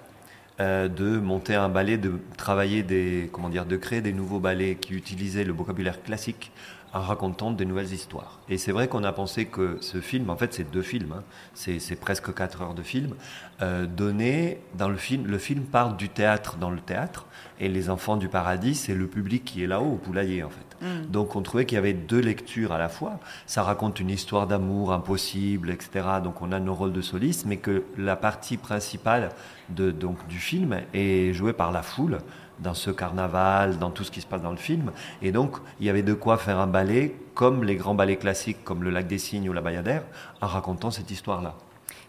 [0.61, 4.75] euh, de monter un ballet, de travailler des, comment dire, de créer des nouveaux ballets
[4.75, 6.51] qui utilisaient le vocabulaire classique
[6.93, 8.39] en racontant des nouvelles histoires.
[8.49, 11.23] Et c'est vrai qu'on a pensé que ce film, en fait c'est deux films, hein,
[11.53, 13.15] c'est presque quatre heures de film,
[13.61, 17.25] euh, donné dans le film, le film parle du théâtre dans le théâtre,
[17.59, 20.85] et les enfants du paradis, c'est le public qui est là-haut au poulailler en fait.
[20.85, 21.05] Mm.
[21.11, 23.19] Donc on trouvait qu'il y avait deux lectures à la fois.
[23.45, 26.05] Ça raconte une histoire d'amour impossible, etc.
[26.23, 29.29] Donc on a nos rôles de solistes, mais que la partie principale
[29.69, 32.17] de, donc, du film est jouée par la foule
[32.61, 34.91] dans ce carnaval, dans tout ce qui se passe dans le film.
[35.21, 38.63] Et donc, il y avait de quoi faire un ballet comme les grands ballets classiques,
[38.63, 40.03] comme Le Lac des Cygnes ou La Bayadère,
[40.41, 41.55] en racontant cette histoire-là.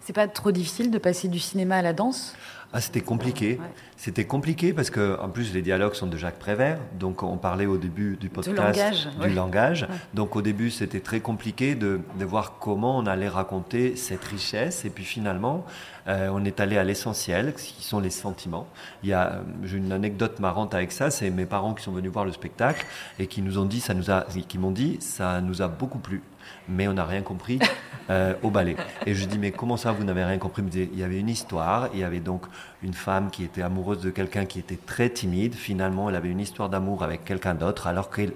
[0.01, 2.35] C'est pas trop difficile de passer du cinéma à la danse?
[2.75, 3.61] Ah, c'était compliqué.
[3.97, 6.79] C'était compliqué parce que, en plus, les dialogues sont de Jacques Prévert.
[6.99, 9.87] Donc, on parlait au début du podcast du langage.
[10.15, 14.87] Donc, au début, c'était très compliqué de, de, voir comment on allait raconter cette richesse.
[14.87, 15.67] Et puis, finalement,
[16.09, 18.67] euh, on est allé à l'essentiel, qui sont les sentiments.
[19.03, 21.11] Il y a, j'ai une anecdote marrante avec ça.
[21.11, 22.87] C'est mes parents qui sont venus voir le spectacle
[23.19, 25.99] et qui nous ont dit, ça nous a, qui m'ont dit, ça nous a beaucoup
[25.99, 26.23] plu
[26.69, 27.59] mais on n'a rien compris
[28.11, 28.77] euh, au ballet.
[29.07, 30.63] Et je dis, mais comment ça, vous n'avez rien compris?
[30.75, 32.47] Il y avait une histoire, il y avait donc
[32.83, 35.55] une femme qui était amoureuse de quelqu'un qui était très timide.
[35.55, 38.33] Finalement, elle avait une histoire d'amour avec quelqu'un d'autre, alors qu'elle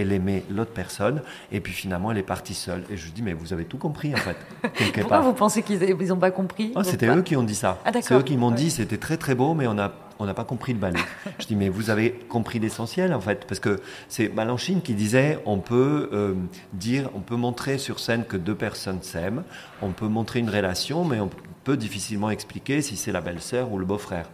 [0.00, 2.84] elle aimait l'autre personne, et puis finalement elle est partie seule.
[2.90, 4.36] Et je dis, mais vous avez tout compris en fait.
[4.94, 7.78] Pourquoi vous pensez qu'ils n'ont pas compris oh, C'était eux qui ont dit ça.
[7.84, 10.34] Ah, c'est eux qui m'ont dit, c'était très très beau, mais on a on n'a
[10.34, 10.98] pas compris le ballet.
[11.38, 15.38] Je dis, mais vous avez compris l'essentiel, en fait, parce que c'est Malanchine qui disait,
[15.46, 16.34] on peut euh,
[16.72, 19.44] dire, on peut montrer sur scène que deux personnes s'aiment,
[19.80, 21.30] on peut montrer une relation, mais on
[21.64, 24.28] peut difficilement expliquer si c'est la belle-sœur ou le beau-frère.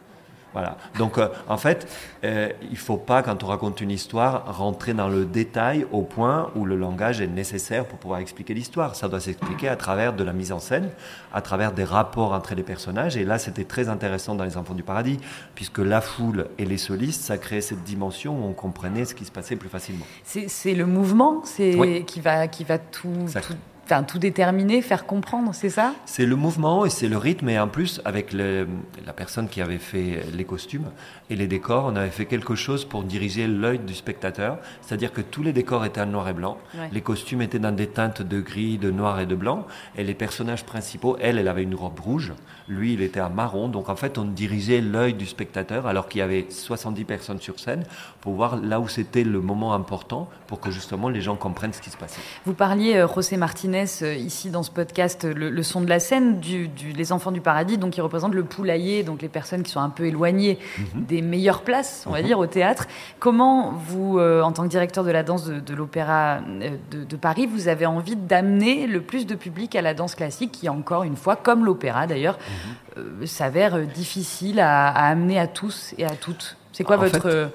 [0.54, 0.78] Voilà.
[0.98, 1.86] Donc, euh, en fait,
[2.22, 6.02] euh, il ne faut pas, quand on raconte une histoire, rentrer dans le détail au
[6.02, 8.94] point où le langage est nécessaire pour pouvoir expliquer l'histoire.
[8.94, 10.90] Ça doit s'expliquer à travers de la mise en scène,
[11.32, 13.16] à travers des rapports entre les personnages.
[13.16, 15.18] Et là, c'était très intéressant dans Les Enfants du Paradis,
[15.56, 19.24] puisque la foule et les solistes, ça créait cette dimension où on comprenait ce qui
[19.24, 20.06] se passait plus facilement.
[20.22, 23.54] C'est le mouvement qui, va, qui va tout, tout
[23.84, 25.94] Enfin, tout déterminer, faire comprendre, c'est ça?
[26.06, 27.50] C'est le mouvement et c'est le rythme.
[27.50, 30.86] Et en plus, avec la personne qui avait fait les costumes
[31.28, 34.56] et les décors, on avait fait quelque chose pour diriger l'œil du spectateur.
[34.80, 36.56] C'est-à-dire que tous les décors étaient en noir et blanc.
[36.92, 39.66] Les costumes étaient dans des teintes de gris, de noir et de blanc.
[39.96, 42.32] Et les personnages principaux, elle, elle avait une robe rouge.
[42.68, 43.68] Lui, il était en marron.
[43.68, 47.58] Donc, en fait, on dirigeait l'œil du spectateur alors qu'il y avait 70 personnes sur
[47.60, 47.84] scène
[48.20, 51.80] pour voir là où c'était le moment important pour que justement les gens comprennent ce
[51.80, 52.20] qui se passait.
[52.46, 56.40] Vous parliez, euh, José Martinez, euh, ici dans ce podcast le, son de la scène
[56.40, 59.80] du, Les Enfants du Paradis, donc qui représente le poulailler, donc les personnes qui sont
[59.80, 61.04] un peu éloignées mhm.
[61.04, 62.26] des meilleures places, on va mhm.
[62.26, 62.86] dire, au théâtre.
[63.18, 66.40] Comment vous, euh, en tant que directeur de la danse de, l'Opéra
[66.90, 70.68] de, Paris, vous avez envie d'amener le plus de public à la danse classique, qui
[70.68, 72.38] encore une fois, comme l'opéra d'ailleurs,
[72.96, 73.26] mhm.
[73.26, 77.50] s'avère difficile à, amener à tous et à toutes C'est quoi votre...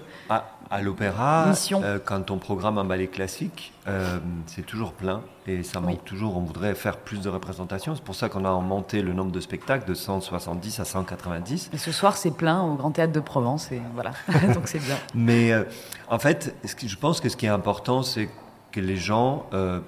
[0.71, 5.79] À l'opéra, euh, quand on programme un ballet classique, euh, c'est toujours plein et ça
[5.79, 6.38] manque toujours.
[6.38, 7.95] On voudrait faire plus de représentations.
[7.95, 11.71] C'est pour ça qu'on a monté le nombre de spectacles de 170 à 190.
[11.73, 14.12] Et ce soir, c'est plein au Grand Théâtre de Provence et voilà.
[14.53, 14.95] Donc c'est bien.
[15.15, 15.63] Mais euh,
[16.07, 18.29] en fait, je pense que ce qui est important, c'est
[18.71, 19.47] que les gens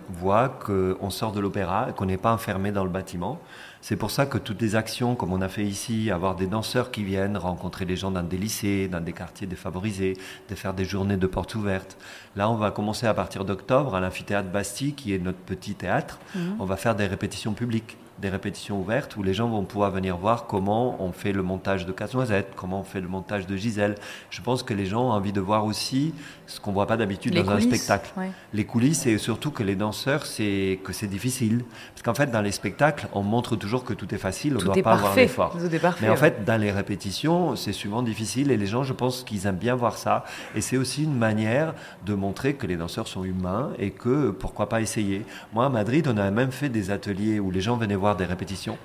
[0.10, 3.40] voient qu'on sort de l'opéra et qu'on n'est pas enfermé dans le bâtiment.
[3.82, 6.92] C'est pour ça que toutes les actions, comme on a fait ici, avoir des danseurs
[6.92, 10.18] qui viennent rencontrer les gens dans des lycées, dans des quartiers défavorisés,
[10.50, 11.98] de faire des journées de portes ouvertes.
[12.36, 16.20] Là, on va commencer à partir d'octobre à l'amphithéâtre Bastille, qui est notre petit théâtre.
[16.36, 16.58] Mhm.
[16.60, 20.16] On va faire des répétitions publiques des répétitions ouvertes où les gens vont pouvoir venir
[20.16, 23.96] voir comment on fait le montage de Casse-Noisette, comment on fait le montage de Gisèle.
[24.30, 26.14] Je pense que les gens ont envie de voir aussi
[26.46, 28.12] ce qu'on voit pas d'habitude dans un spectacle.
[28.54, 31.64] Les coulisses et surtout que les danseurs, c'est que c'est difficile.
[31.94, 34.66] Parce qu'en fait, dans les spectacles, on montre toujours que tout est facile, on ne
[34.66, 35.58] doit pas avoir d'effort.
[36.02, 39.48] Mais en fait, dans les répétitions, c'est souvent difficile et les gens, je pense qu'ils
[39.48, 40.24] aiment bien voir ça.
[40.56, 41.74] Et c'est aussi une manière
[42.06, 45.26] de montrer que les danseurs sont humains et que pourquoi pas essayer.
[45.54, 48.26] Moi, à Madrid, on a même fait des ateliers où les gens venaient voir des
[48.26, 48.78] répétitions.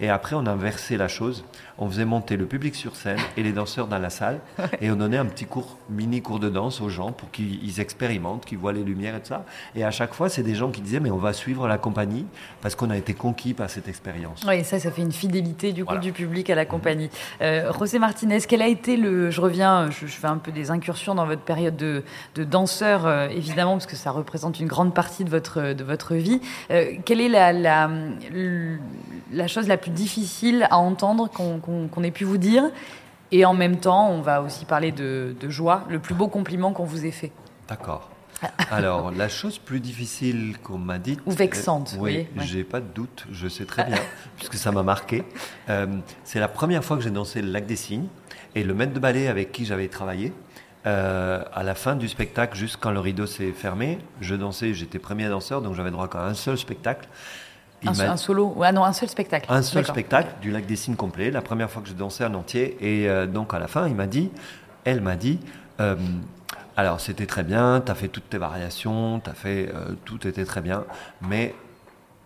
[0.00, 1.44] Et après, on a inversé la chose.
[1.78, 4.40] On faisait monter le public sur scène et les danseurs dans la salle.
[4.80, 8.44] Et on donnait un petit cours, mini cours de danse aux gens pour qu'ils expérimentent,
[8.44, 9.44] qu'ils voient les lumières et tout ça.
[9.74, 12.26] Et à chaque fois, c'est des gens qui disaient, mais on va suivre la compagnie
[12.62, 14.44] parce qu'on a été conquis par cette expérience.
[14.46, 17.10] Oui, ça, ça fait une fidélité du coup du public à la compagnie.
[17.42, 19.30] Euh, José Martinez, quel a été le...
[19.30, 22.02] Je reviens, je, fais un peu des incursions dans votre période de,
[22.34, 26.14] de danseur, euh, évidemment, parce que ça représente une grande partie de votre, de votre
[26.14, 26.40] vie.
[26.70, 27.90] Euh, quelle est la, la,
[29.32, 32.64] la chose la plus difficile à entendre qu'on ait pu vous dire
[33.32, 36.84] Et en même temps, on va aussi parler de, joie, le plus beau compliment qu'on
[36.84, 37.32] vous ait fait.
[37.68, 38.10] D'accord.
[38.70, 41.20] Alors, la chose plus difficile qu'on m'a dite.
[41.26, 43.98] Ou vexante, euh, Oui, j'ai pas de doute, je sais très bien,
[44.36, 45.24] puisque ça m'a marqué.
[45.68, 45.86] Euh,
[46.24, 48.08] c'est la première fois que j'ai dansé le Lac des Cygnes,
[48.54, 50.32] et le maître de ballet avec qui j'avais travaillé,
[50.86, 54.98] euh, à la fin du spectacle, juste quand le rideau s'est fermé, je dansais, j'étais
[54.98, 57.08] premier danseur, donc j'avais droit qu'à un seul spectacle.
[57.86, 59.46] Un, solo non, un seul spectacle.
[59.48, 62.34] Un seul spectacle du Lac des Cygnes complet, la première fois que je dansais en
[62.34, 62.76] entier.
[62.80, 64.30] Et euh, donc à la fin, il m'a dit,
[64.84, 65.38] elle m'a dit,
[65.80, 65.96] euh,
[66.76, 69.72] alors c'était très bien, tu as fait toutes tes variations, as fait,
[70.04, 70.84] tout était très bien,
[71.22, 71.54] mais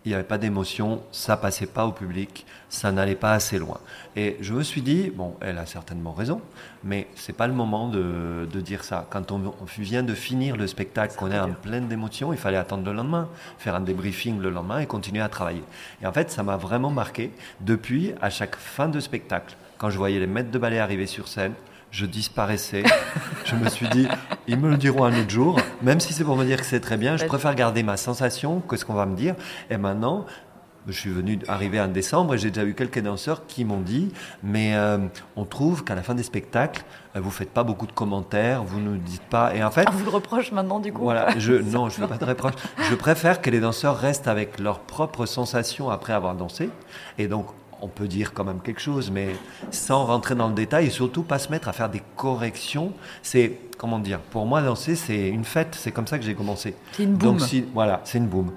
[0.05, 3.79] il n'y avait pas d'émotion, ça passait pas au public, ça n'allait pas assez loin.
[4.15, 6.41] Et je me suis dit, bon, elle a certainement raison,
[6.83, 9.07] mais c'est pas le moment de, dire ça.
[9.09, 9.41] Quand on,
[9.79, 13.27] vient de finir le spectacle, qu'on est en pleine d'émotion, il fallait attendre le lendemain,
[13.57, 15.63] faire un débriefing le lendemain et continuer à travailler.
[16.01, 17.31] Et en fait, ça m'a vraiment marqué.
[17.61, 21.27] Depuis, à chaque fin de spectacle, quand je voyais les maîtres de ballet arriver sur
[21.27, 21.53] scène,
[21.95, 22.83] je disparaissais.
[23.45, 24.07] je me suis dit,
[24.47, 26.81] ils me le diront un autre jour, même si c'est pour me dire que c'est
[26.81, 29.35] très bien, je préfère garder ma sensation que ce qu'on va me dire.
[29.69, 30.25] Et maintenant,
[30.87, 34.11] je suis venu arriver en décembre et j'ai déjà eu quelques danseurs qui m'ont dit
[34.43, 34.99] mais euh,
[35.35, 36.83] on trouve qu'à la fin des spectacles
[37.15, 39.55] vous euh, vous faites pas beaucoup de commentaires vous ne dites pas.
[39.55, 42.07] Et en fait on vous le reproche maintenant du coup voilà je non je fais
[42.07, 42.53] pas de reproche
[42.87, 46.69] je préfère que les danseurs restent avec leurs propres sensations après avoir dansé.
[47.17, 47.47] Et donc
[47.85, 49.35] on peut dire quand même quelque chose, mais
[49.69, 52.93] sans rentrer dans le détail et surtout pas se mettre à faire des corrections.
[53.21, 55.75] C'est, comment dire, pour moi, danser, c'est une fête.
[55.79, 56.75] C'est comme ça que j'ai commencé.
[56.93, 57.37] C'est une boum.
[57.37, 58.51] Donc, si, voilà, c'est une boum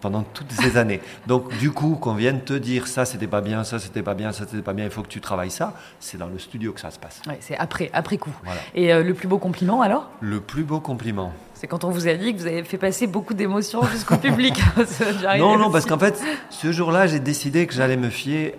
[0.00, 1.00] pendant toutes ces années.
[1.28, 4.32] Donc, du coup, qu'on vienne te dire ça, c'était pas bien, ça, c'était pas bien,
[4.32, 6.80] ça, c'était pas bien, il faut que tu travailles ça, c'est dans le studio que
[6.80, 7.22] ça se passe.
[7.28, 8.34] Ouais, c'est après, après coup.
[8.74, 10.10] Et euh, le plus beau compliment alors?
[10.20, 11.32] Le plus beau compliment.
[11.62, 14.60] C'est quand on vous a dit que vous avez fait passer beaucoup d'émotions jusqu'au public.
[15.38, 16.20] non, non, parce qu'en fait,
[16.50, 18.56] ce jour-là, j'ai décidé que j'allais me fier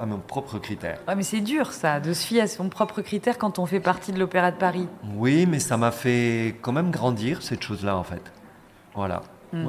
[0.00, 0.98] à mon propre critère.
[1.06, 3.78] Ouais, mais c'est dur ça, de se fier à son propre critère quand on fait
[3.78, 4.88] partie de l'Opéra de Paris.
[5.14, 8.32] Oui, mais ça m'a fait quand même grandir cette chose-là en fait.
[8.96, 9.22] Voilà.
[9.52, 9.68] Hmm.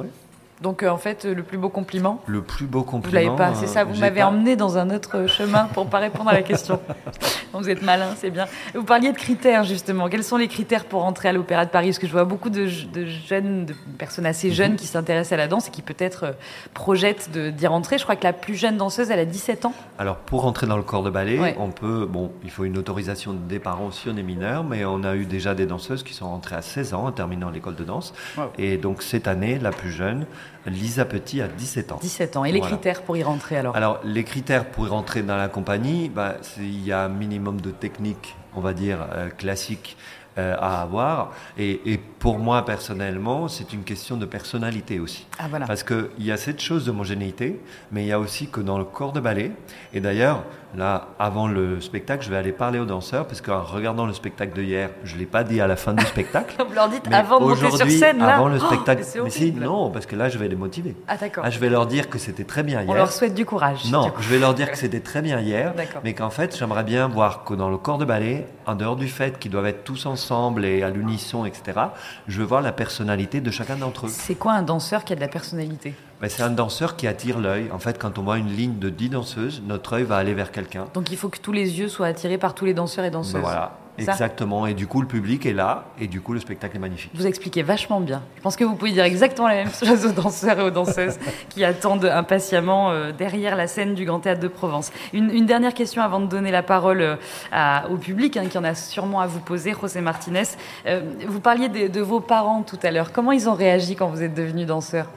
[0.62, 3.20] Donc euh, en fait, le plus beau compliment Le plus beau compliment.
[3.20, 3.84] Vous l'avez pas, c'est ça.
[3.84, 6.80] Vous m'avez emmené dans un autre chemin pour pas répondre à la question.
[7.52, 8.46] vous êtes malin, c'est bien.
[8.74, 10.08] Vous parliez de critères justement.
[10.08, 11.88] Quels sont les critères pour entrer à l'Opéra de Paris?
[11.88, 14.54] Parce que je vois beaucoup de, jeunes, de personnes assez mhm.
[14.54, 16.32] jeunes qui s'intéressent à la danse et qui peut-être euh,
[16.74, 17.98] projettent d'y rentrer.
[17.98, 19.74] Je crois que la plus jeune danseuse, elle a 17 ans.
[19.98, 23.32] Alors pour rentrer dans le corps de ballet, on peut, bon, il faut une autorisation
[23.32, 26.28] des parents si on est mineur, mais on a eu déjà des danseuses qui sont
[26.28, 28.14] rentrées à 16 ans en terminant l'école de danse.
[28.58, 30.26] Et donc cette année, la plus jeune,
[30.66, 31.98] Lisa Petit a 17 ans.
[32.00, 32.44] 17 ans.
[32.44, 35.48] Et les critères pour y rentrer alors Alors, les critères pour y rentrer dans la
[35.48, 39.96] compagnie, bah, il y a un minimum de technique, on va dire, euh, classique
[40.38, 41.32] euh, à avoir.
[41.58, 45.26] Et, pour moi, personnellement, c'est une question de personnalité aussi.
[45.38, 45.66] Ah, voilà.
[45.66, 48.84] Parce qu'il y a cette chose d'homogénéité, mais il y a aussi que dans le
[48.84, 49.50] corps de ballet,
[49.92, 54.06] et d'ailleurs, Là, avant le spectacle, je vais aller parler aux danseurs parce qu'en regardant
[54.06, 56.56] le spectacle de hier, je ne l'ai pas dit à la fin du spectacle.
[56.66, 59.04] Vous leur dites avant de monter sur scène, là Avant le oh, spectacle.
[59.22, 60.96] mais, si, non, parce que là, je vais les motiver.
[61.08, 61.44] Ah, d'accord.
[61.46, 62.90] Ah, je vais leur dire que c'était très bien hier.
[62.90, 63.84] On leur souhaite du courage.
[63.90, 67.06] Non, je vais leur dire que c'était très bien hier, mais qu'en fait, j'aimerais bien
[67.08, 70.06] voir que dans le corps de ballet, en dehors du fait qu'ils doivent être tous
[70.06, 71.80] ensemble et à l'unisson, etc.,
[72.28, 74.10] je veux voir la personnalité de chacun d'entre eux.
[74.10, 75.94] C'est quoi un danseur qui a de la personnalité?
[76.22, 77.68] Ben, c'est un danseur qui attire l'œil.
[77.72, 80.52] En fait, quand on voit une ligne de 10 danseuses, notre œil va aller vers
[80.52, 80.86] quelqu'un.
[80.94, 83.32] Donc il faut que tous les yeux soient attirés par tous les danseurs et danseuses.
[83.32, 84.68] Ben, voilà, exactement.
[84.68, 87.10] Et du coup, le public est là, et du coup, le spectacle est magnifique.
[87.12, 88.22] Vous expliquez vachement bien.
[88.36, 91.18] Je pense que vous pouvez dire exactement la même chose aux danseurs et aux danseuses
[91.48, 94.92] qui attendent impatiemment euh, derrière la scène du Grand Théâtre de Provence.
[95.12, 98.76] Une, dernière question avant de donner la parole euh, au public, hein, qui en a
[98.76, 100.44] sûrement à vous poser, José Martinez.
[100.86, 103.10] Euh, vous parliez de, de vos parents tout à l'heure.
[103.10, 105.08] Comment ils ont réagi quand vous êtes devenu danseur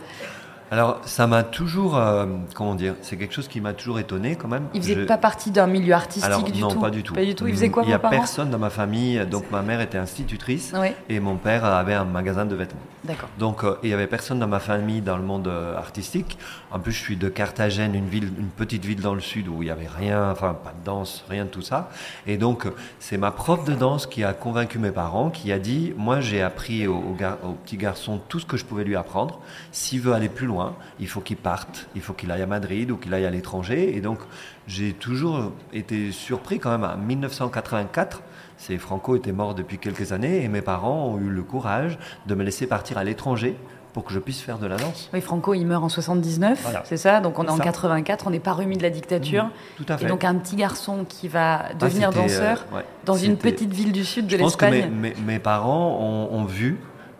[0.71, 2.25] alors, ça m'a toujours, euh,
[2.55, 4.67] comment dire, c'est quelque chose qui m'a toujours étonné quand même.
[4.73, 6.79] Il faisait pas partie d'un milieu artistique du non, tout.
[6.79, 7.13] pas du tout.
[7.13, 7.47] Pas du tout.
[7.47, 9.23] Il faisait quoi Il y a personne dans ma famille.
[9.29, 10.73] Donc ma mère était institutrice
[11.09, 12.79] et mon père avait un magasin de vêtements.
[13.03, 13.29] D'accord.
[13.37, 16.39] Donc euh, il y avait personne dans ma famille dans le monde euh, artistique.
[16.71, 19.61] En plus, je suis de Carthagène, une ville, une petite ville dans le sud où
[19.61, 21.91] il y avait rien, enfin pas de danse, rien de tout ça.
[22.25, 22.67] Et donc
[22.99, 26.41] c'est ma prof de danse qui a convaincu mes parents, qui a dit, moi j'ai
[26.41, 29.39] appris au, au petit garçon tout ce que je pouvais lui apprendre.
[29.71, 30.54] S'il veut aller plus loin
[30.99, 33.95] il faut qu'il parte, il faut qu'il aille à Madrid ou qu'il aille à l'étranger.
[33.95, 34.19] Et donc,
[34.67, 36.83] j'ai toujours été surpris quand même.
[36.83, 38.21] En 1984,
[38.57, 42.35] c'est Franco était mort depuis quelques années et mes parents ont eu le courage de
[42.35, 43.57] me laisser partir à l'étranger
[43.93, 45.09] pour que je puisse faire de la danse.
[45.13, 47.21] Oui, Franco, il meurt en 79, c'est ça?
[47.21, 49.45] Donc on est en 84, on n'est pas remis de la dictature.
[49.45, 50.05] Mmh, tout à fait.
[50.05, 53.93] Et donc un petit garçon qui va ah, devenir danseur euh, dans une petite ville
[53.93, 54.73] du sud de l'Espagne.
[54.73, 56.77] Je pense que mes, parents ont, ont vu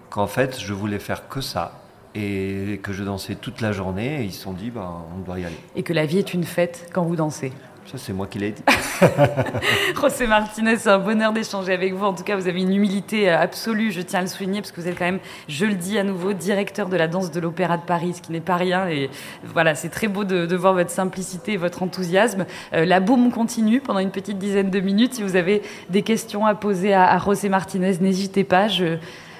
[0.09, 1.84] qu'en fait, je voulais faire que ça
[2.15, 4.21] et que je dansais toute la journée.
[4.21, 5.55] Et ils se sont dit, bah, on doit y aller.
[5.75, 7.51] Et que la vie est une fête quand vous dansez.
[7.91, 8.63] Ça, c'est moi qui l'ai dit.
[10.01, 12.03] José Martinez, c'est un bonheur d'échanger avec vous.
[12.03, 14.71] En tout cas, vous avez une humilité euh, absolue, je tiens à le souligner, parce
[14.71, 17.39] que vous êtes quand même, je le dis à nouveau, directeur de la danse de
[17.39, 18.87] l'Opéra de Paris, ce qui n'est pas rien.
[18.87, 19.11] Et
[19.43, 22.47] voilà, c'est très beau de, voir votre simplicité et votre enthousiasme.
[22.73, 25.13] Euh, la boum continue pendant une petite dizaine de minutes.
[25.13, 28.67] Si vous avez des questions à poser à, José Martinez, n'hésitez pas.
[28.67, 28.97] Je...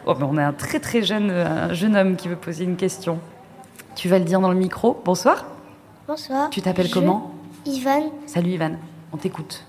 [0.08, 3.18] Oh, on a un très très jeune, un jeune homme qui veut poser une question.
[3.96, 5.02] Tu vas le dire dans le micro.
[5.04, 5.46] Bonsoir.
[6.08, 6.52] Bonsoir.
[6.52, 7.32] Tu t'appelles comment?
[7.66, 8.12] Ivan.
[8.28, 8.74] Salut Ivan,
[9.12, 9.66] on t'écoute.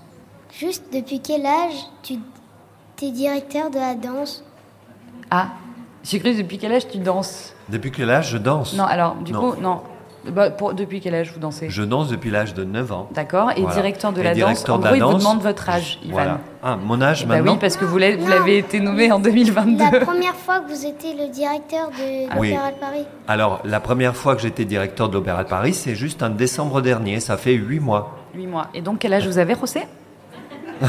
[0.51, 2.19] Juste depuis quel âge tu
[3.01, 4.43] es directeur de la danse?
[5.31, 5.47] Ah,
[6.03, 7.55] j'ai cru depuis quel âge tu danses?
[7.69, 8.75] Depuis quel âge je danse?
[8.75, 9.81] Non, alors du coup, non.
[10.25, 13.09] Bah, pour, depuis quel âge vous dansez Je danse depuis l'âge de 9 ans.
[13.13, 13.51] D'accord.
[13.55, 16.13] Et directeur de la danse, en gros, il vous demande votre âge, Ivan.
[16.13, 16.39] Voilà.
[16.63, 19.83] Ah, mon âge bah maintenant Oui, parce que vous l'avez été nommé en 2022.
[19.83, 24.15] La première fois que vous étiez le directeur de l'Opéra de Paris Alors, la première
[24.15, 27.19] fois que j'étais directeur de l'Opéra de Paris, c'est juste en décembre dernier.
[27.19, 28.17] Ça fait 8 mois.
[28.35, 28.67] 8 mois.
[28.73, 29.81] Et donc, quel âge vous avez, José?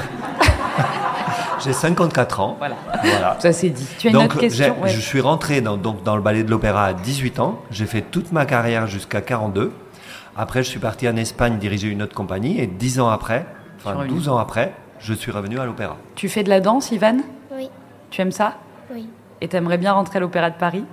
[1.64, 2.57] J'ai 54 ans.
[2.59, 3.37] Voilà.
[3.38, 3.87] Ça c'est dit.
[3.99, 4.77] Tu as une autre question?
[4.87, 7.61] Je suis rentré dans, donc, dans le ballet de l'opéra à 18 ans.
[7.71, 9.73] J'ai fait toute ma carrière jusqu'à 42.
[10.37, 12.61] Après, je suis parti en Espagne diriger une autre compagnie.
[12.61, 13.47] Et 10 ans après,
[13.79, 15.97] enfin 12 ans après, je suis revenu à l'opéra.
[16.14, 17.18] Tu fais de la danse, Ivan?
[17.53, 17.68] Oui.
[18.11, 18.55] Tu aimes ça?
[18.92, 19.09] Oui.
[19.40, 20.85] Et tu aimerais bien rentrer à l'opéra de Paris?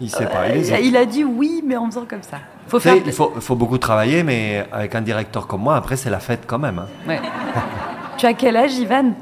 [0.00, 0.48] Il sait pas.
[0.48, 2.38] Il, il, a dit oui, mais en faisant comme ça.
[2.66, 2.96] Faut faire...
[2.96, 6.44] Il faut, faut, beaucoup travailler, mais avec un directeur comme moi, après, c'est la fête
[6.46, 6.78] quand même.
[6.78, 6.88] Hein.
[7.06, 7.20] Ouais.
[8.16, 9.12] tu as quel âge, Ivan?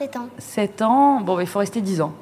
[0.00, 0.28] 7 ans.
[0.38, 2.14] 7 ans, bon, il faut rester 10 ans.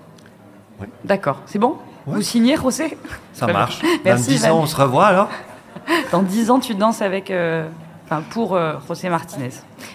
[0.81, 0.89] Oui.
[1.05, 2.99] D'accord, c'est bon Vous signez, José
[3.33, 3.81] Ça marche.
[4.05, 5.29] Merci, Dans 10 ans, on se revoit alors
[6.11, 7.31] Dans 10 ans, tu danses avec.
[7.31, 7.69] Euh,
[8.05, 9.51] enfin, pour euh, José Martinez.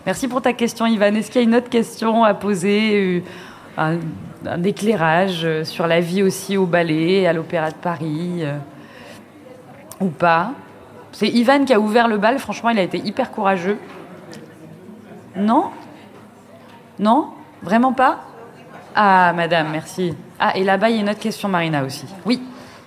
[0.05, 1.13] Merci pour ta question, Ivan.
[1.13, 3.21] Est-ce qu'il y a une autre question à poser
[3.77, 3.97] euh,
[4.45, 8.45] un, éclairage sur la vie aussi au ballet, à l'Opéra de Paris
[9.99, 10.51] Ou pas?
[11.11, 12.39] C'est Ivan qui a ouvert le bal.
[12.39, 13.77] Franchement, il a été hyper courageux.
[15.35, 15.65] Non?
[16.97, 17.33] Non?
[17.63, 18.19] Vraiment pas
[18.95, 20.13] Ah, madame, merci.
[20.39, 22.05] Ah, et là-bas, il y a une autre question, Marina, aussi.
[22.25, 22.41] Oui.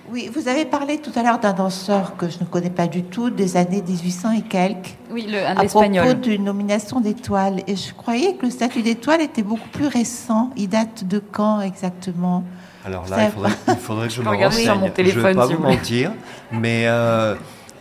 [0.09, 3.03] Oui, vous avez parlé tout à l'heure d'un danseur que je ne connais pas du
[3.03, 4.95] tout, des années 1800 et quelques.
[5.11, 7.63] Oui, le, un à propos d'une nomination d'étoile.
[7.67, 10.51] Et je croyais que le statut d'étoile était beaucoup plus récent.
[10.57, 12.45] Il date de quand exactement?
[12.85, 14.65] Alors là, il faudrait, il faudrait, que je, me renseigne.
[14.65, 16.13] Sur mon téléphone, je ne vais pas si vous mentir,
[16.53, 17.35] mais euh,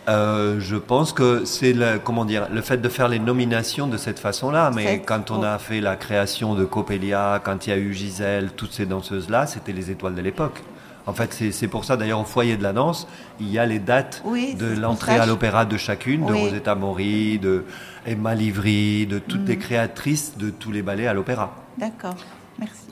[0.08, 3.96] euh, je pense que c'est le, comment dire, le fait de faire les nominations de
[3.96, 4.70] cette façon-là.
[4.74, 8.50] Mais quand on a fait la création de Coppelia, quand il y a eu Gisèle,
[8.56, 10.62] toutes ces danseuses-là, c'était les étoiles de l'époque.
[11.08, 13.06] En fait, c'est pour ça, d'ailleurs, au foyer de la danse,
[13.38, 17.64] il y a les dates de l'entrée à l'opéra de chacune, de Rosetta Mori, de
[18.04, 19.60] Emma Livry, de toutes les mm.
[19.60, 21.54] créatrices de tous les ballets à l'opéra.
[21.78, 22.16] D'accord,
[22.58, 22.88] merci.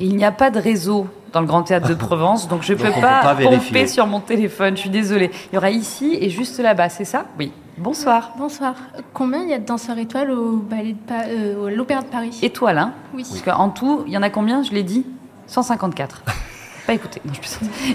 [0.00, 2.78] Il n'y a pas de réseau dans le Grand Théâtre de Provence, donc je ne
[2.78, 4.74] peux pas, pomper sur mon téléphone.
[4.74, 5.30] Je suis désolée.
[5.52, 7.26] Il y aura ici et juste là-bas, c'est ça?
[7.38, 7.52] Oui.
[7.76, 8.32] Bonsoir.
[8.38, 8.74] Bonsoir.
[9.12, 12.38] Combien il y a de danseurs étoiles au ballet de euh, l'Opéra de Paris?
[12.40, 12.92] Étoiles, hein?
[13.12, 13.26] Oui.
[13.28, 14.62] Parce qu'en tout, il y en a combien?
[14.62, 15.04] Je l'ai dit
[15.46, 16.22] 154.
[16.86, 17.20] pas écouté.
[17.26, 17.34] Non,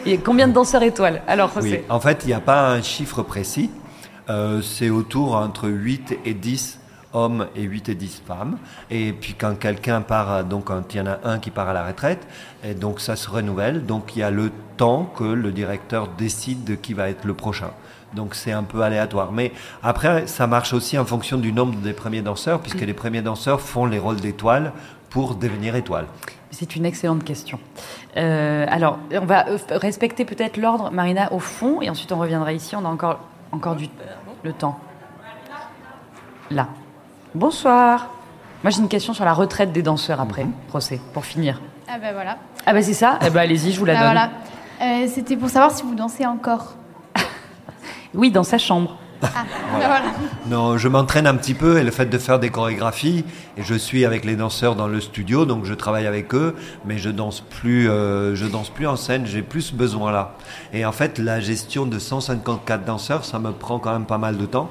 [0.05, 1.23] je combien de danseurs étoiles?
[1.27, 1.79] Alors, oui.
[1.89, 3.71] En fait, il n'y a pas un chiffre précis.
[4.29, 6.79] Euh, c'est autour entre 8 et 10
[7.13, 8.57] hommes et 8 et 10 femmes.
[8.89, 11.73] Et puis quand quelqu'un part, donc quand il y en a un qui part à
[11.73, 12.27] la retraite,
[12.63, 13.85] et donc ça se renouvelle.
[13.85, 17.33] Donc il y a le temps que le directeur décide de qui va être le
[17.33, 17.71] prochain.
[18.13, 19.31] Donc c'est un peu aléatoire.
[19.31, 19.51] Mais
[19.83, 23.61] après, ça marche aussi en fonction du nombre des premiers danseurs, puisque les premiers danseurs
[23.61, 24.73] font les rôles d'étoiles
[25.09, 26.07] pour devenir étoiles.
[26.51, 27.59] C'est une excellente question.
[28.17, 32.75] Euh, alors, on va respecter peut-être l'ordre, Marina, au fond, et ensuite on reviendra ici.
[32.75, 33.19] On a encore,
[33.51, 33.87] encore du,
[34.43, 34.77] le temps.
[36.49, 36.67] Là.
[37.33, 38.09] Bonsoir.
[38.61, 40.51] Moi, j'ai une question sur la retraite des danseurs après, mhm.
[40.67, 41.61] procès, pour finir.
[41.87, 42.37] Ah ben voilà.
[42.65, 43.19] Ah ben c'est ça?
[43.25, 44.11] Eh ben allez-y, je vous la ben donne.
[44.11, 45.03] Voilà.
[45.03, 46.73] Euh, C'était pour savoir si vous dansez encore.
[48.13, 48.97] oui, dans sa chambre.
[49.23, 50.01] Ah, voilà.
[50.49, 53.23] Non, je m'entraîne un petit peu et le fait de faire des chorégraphies,
[53.57, 56.55] et je suis avec les danseurs dans le studio, donc je travaille avec eux,
[56.85, 60.33] mais je danse plus, euh, je danse plus en scène, j'ai plus besoin là.
[60.73, 64.37] Et en fait, la gestion de 154 danseurs, ça me prend quand même pas mal
[64.37, 64.69] de temps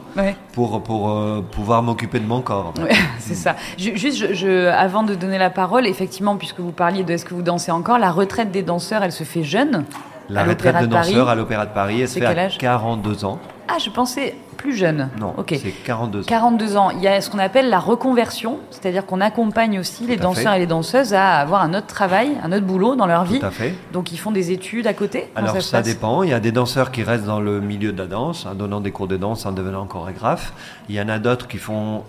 [0.53, 2.75] pour, pour euh, pouvoir m'occuper de mon corps.
[3.19, 3.57] c'est ça.
[3.79, 7.43] juste, je, avant de donner la parole, effectivement, puisque vous parliez de est-ce que vous
[7.43, 9.85] dansez encore, la retraite des danseurs, elle se fait jeune.
[10.29, 13.41] La retraite de, danseurs à l'Opéra de Paris, elle se fait à 42 ans.
[13.73, 15.11] Ah, je pensais plus jeune.
[15.19, 15.55] Non, ok.
[15.63, 16.27] c'est 42 ans.
[16.27, 16.91] 42 ans.
[16.91, 20.59] Il y a ce qu'on appelle la reconversion, c'est-à-dire qu'on accompagne aussi les danseurs et
[20.59, 23.39] les danseuses à avoir un autre travail, un autre boulot dans leur vie.
[23.39, 23.75] Tout à fait.
[23.93, 26.23] Donc ils font des études à côté Alors ça, dépend.
[26.25, 28.81] Il y a des danseurs qui restent dans le milieu de la danse, en donnant
[28.81, 30.53] des cours de danse, en devenant chorégraphe.
[30.89, 32.03] Il y en a d'autres qui font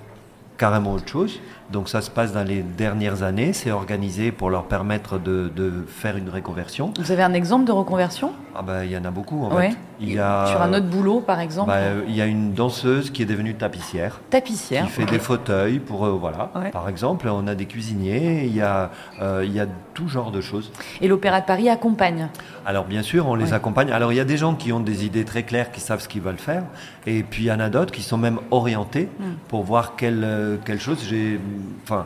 [0.57, 1.39] carrément autre chose.
[1.71, 3.53] Donc ça se passe dans les dernières années.
[3.53, 6.93] C'est organisé pour leur permettre de, de faire une reconversion.
[6.99, 8.31] Vous avez un exemple de reconversion?
[8.53, 9.69] Ah ben, il y en a beaucoup en Ouais.
[9.71, 9.77] fait.
[10.01, 11.69] Il y a, Sur un autre boulot, par exemple?
[11.73, 14.19] Euh, il y a une danseuse qui est devenue tapissière.
[14.31, 14.85] Tapissière.
[14.85, 16.49] qui fait des fauteuils pour euh, voilà.
[16.55, 16.71] Ouais.
[16.71, 18.89] Par exemple, on a des cuisiniers, il y a
[19.21, 20.71] euh, il y a tout genre de choses.
[21.01, 22.27] Et l'Opéra de Paris accompagne?
[22.65, 23.53] Alors bien sûr, on les Ouais.
[23.53, 23.91] accompagne.
[23.91, 26.07] Alors il y a des gens qui ont des idées très claires, qui savent ce
[26.09, 26.63] qu'ils veulent faire,
[27.05, 29.23] et puis il y en a d'autres qui sont même orientés Mm.
[29.49, 31.39] pour voir quelle euh, quelle chose j'ai.
[31.83, 32.05] Enfin,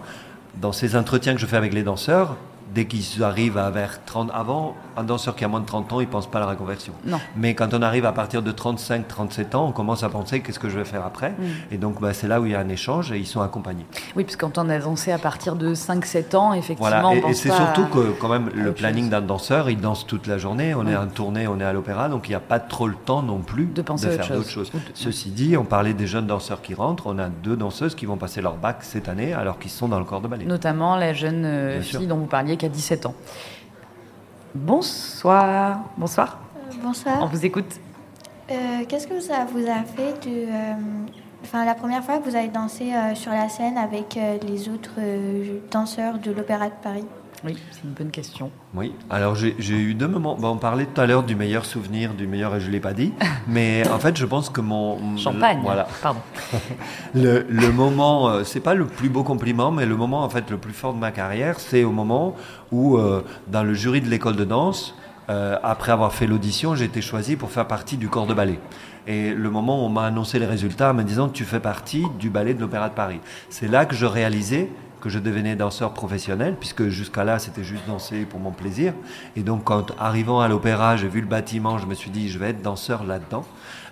[0.56, 2.38] dans ces entretiens que je fais avec les danseurs.
[2.76, 6.02] Dès qu'ils arrivent à vers 30 avant, un danseur qui a moins de 30 ans,
[6.02, 6.92] il pense pas à la reconversion.
[7.06, 7.20] Non.
[7.38, 10.60] Mais quand on arrive à partir de 35, 37 ans, on commence à penser qu'est-ce
[10.60, 11.30] que je vais faire après.
[11.32, 11.44] Mm.
[11.72, 13.86] Et donc bah, c'est là où il y a un échange et ils sont accompagnés.
[14.18, 17.32] Oui, parce que quand on a dansé à partir de 5-7 ans, effectivement, Voilà, et,
[17.32, 20.38] et c'est surtout à- que quand même le planning d'un danseur, il danse toute la
[20.38, 20.98] journée, on est Ouais.
[20.98, 23.40] en tournée, on est à l'opéra, donc il n'y a pas trop le temps non
[23.40, 24.38] plus De penser autre faire chose.
[24.38, 24.72] d'autres choses.
[24.74, 28.06] De- Ceci dit, on parlait des jeunes danseurs qui rentrent, on a deux danseuses qui
[28.06, 30.44] vont passer leur bac cette année alors qu'ils sont dans le corps de ballet.
[30.46, 32.08] Notamment la jeune euh, Bien fille sûr.
[32.08, 33.14] dont vous parliez qui a 17 ans.
[34.54, 35.80] Bonsoir.
[35.98, 36.40] Bonsoir.
[36.82, 37.28] On Bonsoir.
[37.28, 37.80] vous écoute.
[38.52, 40.46] Euh, Qu'est-ce que ça vous a fait de.
[40.50, 40.74] euh,
[41.44, 44.68] Enfin, la première fois que vous avez dansé euh, sur la scène avec euh, les
[44.68, 47.06] autres euh, danseurs de l'Opéra de Paris?
[47.46, 48.50] Oui, c'est une bonne question.
[48.74, 50.36] Oui, alors j'ai eu deux moments.
[50.42, 52.94] On parlait tout à l'heure du meilleur souvenir, du meilleur, et je ne l'ai pas
[52.94, 53.14] dit,
[53.48, 55.16] mais en fait, je pense que mon.
[55.18, 55.60] Champagne.
[55.62, 55.88] Voilà.
[56.02, 56.22] Pardon.
[57.14, 60.50] Le, le moment, euh, c'est pas le plus beau compliment, mais le moment en fait
[60.50, 62.36] le plus fort de ma carrière, c'est au moment
[62.72, 64.96] où, euh, dans le jury de l'école de danse,
[65.30, 68.60] euh, après avoir fait l'audition, j'ai été choisi pour faire partie du corps de ballet.
[69.08, 72.06] Et le moment où on m'a annoncé les résultats en me disant tu fais partie
[72.20, 73.20] du ballet de l'Opéra de Paris,
[73.50, 74.70] c'est là que je réalisais
[75.06, 78.92] que je devenais danseur professionnel, puisque jusqu'à là c'était juste danser pour mon plaisir.
[79.36, 82.40] Et donc quand arrivant à l'opéra, j'ai vu le bâtiment, je me suis dit je
[82.40, 83.46] vais être danseur là-dedans.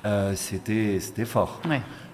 [0.08, 1.62] Euh, c'était fort.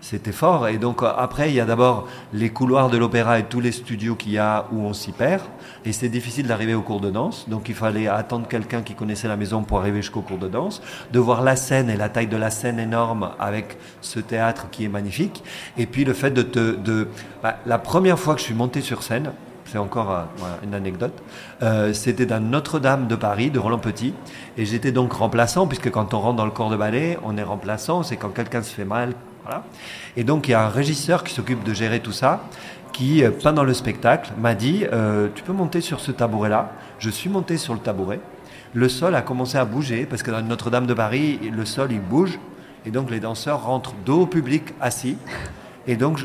[0.02, 0.68] C'était fort.
[0.68, 3.72] Et donc, euh, après, il y a d'abord les couloirs de l'opéra et tous les
[3.72, 5.44] studios qu'il y a où on s'y perd.
[5.86, 7.50] Et c'est difficile d'arriver au cours de danse.
[7.50, 10.82] Donc, il fallait attendre quelqu'un qui connaissait la maison pour arriver jusqu'au cours de danse.
[11.12, 14.86] De voir la scène et la taille de la scène énorme avec ce théâtre qui
[14.86, 15.44] est magnifique.
[15.78, 16.76] Et puis, le fait de te.
[16.76, 17.10] De,
[17.44, 19.32] bah, la première fois que je suis monté sur scène,
[19.66, 20.24] c'est encore euh,
[20.64, 21.14] une anecdote.
[21.62, 24.14] Euh, c'était dans Notre-Dame de Paris, de Roland Petit.
[24.58, 27.44] Et j'étais donc remplaçant, puisque quand on rentre dans le corps de ballet, on est
[27.44, 28.02] remplaçant.
[28.02, 29.14] C'est quand quelqu'un se fait mal.
[30.18, 32.42] Et donc, il y a un régisseur qui s'occupe de gérer tout ça,
[32.94, 37.10] qui, euh, pendant le spectacle, m'a dit euh, Tu peux monter sur ce tabouret-là Je
[37.10, 38.20] suis monté sur le tabouret.
[38.74, 42.02] Le sol a commencé à bouger, parce que dans Notre-Dame de Paris, le sol, il
[42.02, 42.40] bouge.
[42.86, 45.18] Et donc, les danseurs rentrent dos au public assis.
[45.90, 46.20] Et donc,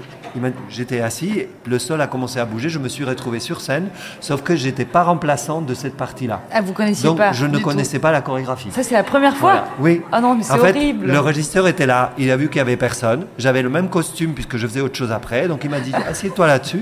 [0.68, 3.88] j'étais assis, le sol a commencé à bouger, je me suis retrouvé sur scène,
[4.20, 6.42] sauf que j'étais pas remplaçant de cette partie-là.
[6.52, 7.64] Ah, vous connaissiez Donc, pas je ne tout.
[7.64, 8.68] connaissais pas la chorégraphie.
[8.72, 9.68] Ça, c'est la première fois Voilà.
[9.80, 10.02] Oui.
[10.12, 11.06] Ah non, mais c'est fait, horrible.
[11.06, 13.24] le régisseur était là, il a vu qu'il y avait personne.
[13.38, 16.46] J'avais le même costume puisque je faisais autre chose après, donc il m'a dit assieds-toi
[16.46, 16.80] là-dessus.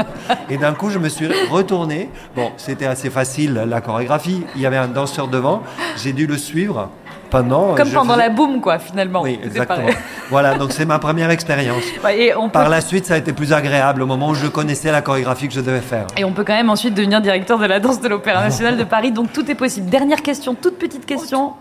[0.50, 2.08] Et d'un coup, je me suis retourné.
[2.34, 4.42] Bon, c'était assez facile la chorégraphie.
[4.56, 5.62] Il y avait un danseur devant.
[6.02, 6.90] J'ai dû le suivre
[7.32, 7.74] pendant.
[7.74, 9.22] Comme je pendant faisais- la boum, quoi, finalement.
[9.22, 9.88] Oui, exactement.
[10.30, 11.82] voilà, donc c'est ma première expérience.
[12.04, 14.34] Ouais, Et on, peut, Par la suite, ça a été plus agréable au moment où
[14.34, 16.06] je connaissais la chorégraphie que je devais faire.
[16.16, 18.84] et on peut quand même ensuite devenir directeur de la danse de l'Opéra National de
[18.84, 19.88] Paris, donc tout est possible.
[19.88, 21.54] Dernière question, toute petite question.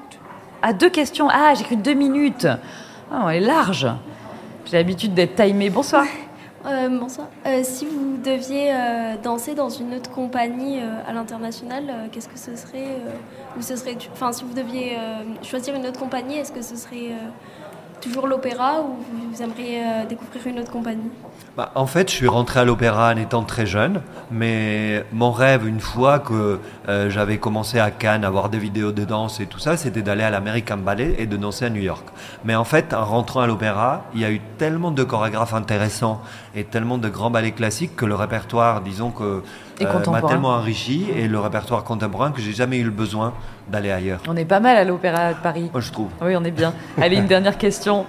[0.61, 1.27] Ah, deux questions.
[1.31, 2.47] Ah, j'ai cru deux minutes.
[3.11, 3.87] Ah, elle est large.
[4.69, 5.69] J'ai l'habitude d'être timée.
[5.69, 6.03] Bonsoir.
[6.65, 7.27] Euh, bonsoir.
[7.45, 12.55] Euh, si vous deviez euh, danser dans une autre compagnie à l'international, qu'est-ce que ce
[12.55, 12.97] serait
[13.57, 14.97] ou ce serait, enfin, si vous deviez
[15.41, 17.11] choisir une autre compagnie, est-ce que ce serait
[17.99, 18.95] toujours l'opéra ou
[19.31, 21.09] vous aimeriez découvrir une autre compagnie?
[21.57, 24.01] Bah, en fait, je suis rentré à l'opéra en étant très jeune,
[24.31, 29.03] mais mon rêve, une fois que j'avais commencé à Cannes à voir des vidéos de
[29.03, 32.07] danse et tout ça, c'était d'aller à l'American Ballet et de danser à New York.
[32.45, 36.21] Mais en fait, en rentrant à l'opéra, il y a eu tellement de chorégraphes intéressants
[36.55, 39.41] et tellement de grands ballets classiques que le répertoire, disons que
[39.79, 43.33] Et m'a tellement enrichi et le répertoire contemporain que j'ai jamais eu le besoin
[43.69, 44.19] d'aller ailleurs.
[44.27, 45.69] On est pas mal à l'Opéra de Paris.
[45.71, 46.09] Moi, je trouve.
[46.21, 46.73] Oui, on est bien.
[47.01, 48.05] Allez, une dernière question.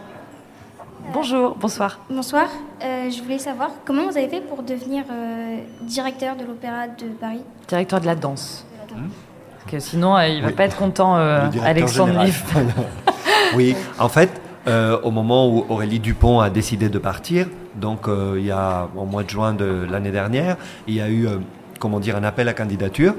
[1.13, 1.99] Bonjour, bonsoir.
[2.11, 2.47] Bonsoir.
[2.83, 7.07] Euh, je voulais savoir comment vous avez fait pour devenir euh, directeur de l'Opéra de
[7.21, 7.43] Paris?
[7.69, 8.65] Directeur de la danse.
[8.89, 10.55] Parce que sinon, euh, il va Oui.
[10.55, 12.25] pas être content, euh, Alexandre.
[13.55, 14.31] Oui, en fait,
[14.67, 18.89] euh, au moment où Aurélie Dupont a décidé de partir, donc euh, il y a
[18.97, 20.57] au mois de juin de l'année dernière,
[20.87, 21.39] il y a eu, euh,
[21.79, 23.15] comment dire, un appel à candidature.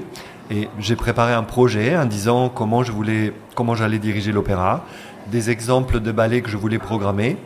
[0.50, 4.84] Et j'ai préparé un projet en disant comment je voulais, comment j'allais diriger l'opéra,
[5.32, 7.38] des exemples de ballets que je voulais programmer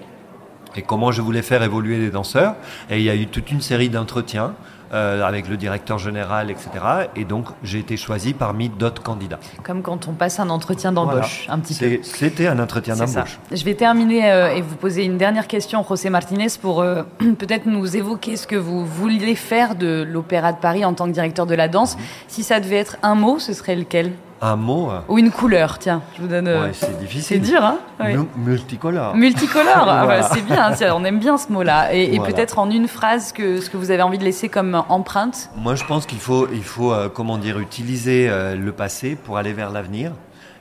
[0.75, 2.57] et comment je voulais faire évoluer les danseurs.
[2.91, 4.55] Et il y a eu toute une série d'entretiens
[4.93, 6.70] euh, avec le directeur général, etc.
[7.16, 9.39] Et donc, j'ai été choisi parmi d'autres candidats.
[9.62, 11.99] Comme quand on passe un entretien d'embauche, un petit peu.
[12.03, 13.39] C'était un entretien d'embauche.
[13.53, 17.03] Je vais terminer euh, et vous poser une dernière question, José Martinez, pour euh,
[17.39, 21.12] peut-être nous évoquer ce que vous vouliez faire de l'Opéra de Paris en tant que
[21.12, 21.97] directeur de la danse.
[22.28, 24.12] Si ça devait être un mot, ce serait lequel?
[24.41, 26.47] Un mot, euh, Ou une couleur, tiens, je vous donne...
[26.47, 27.41] euh, ouais, c'est c'est difficile.
[27.43, 27.78] dur, hein.
[28.01, 29.16] Mu- Multicolore.
[29.16, 31.93] Multicolore, ah bah, c'est bien, tiens, on aime bien ce mot-là.
[31.93, 35.51] Et, peut-être en une phrase que, ce que vous avez envie de laisser comme empreinte.
[35.57, 39.39] Moi, je pense qu'il faut, il faut euh, comment dire, utiliser euh, le passé pour
[39.39, 40.12] aller vers l'avenir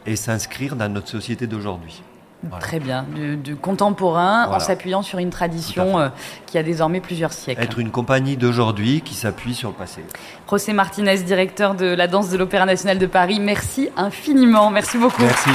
[0.08, 2.02] et s'inscrire dans notre société d'aujourd'hui.
[2.44, 2.64] Voilà.
[2.64, 6.10] Très bien, du, du contemporain en s'appuyant sur une tradition euh,
[6.46, 7.64] qui a désormais plusieurs siècles.
[7.64, 10.04] Être une compagnie d'aujourd'hui qui s'appuie sur le passé.
[10.50, 15.24] José Martinez, directeur de la danse de l'Opéra national de Paris, merci infiniment, merci beaucoup.
[15.24, 15.50] Merci.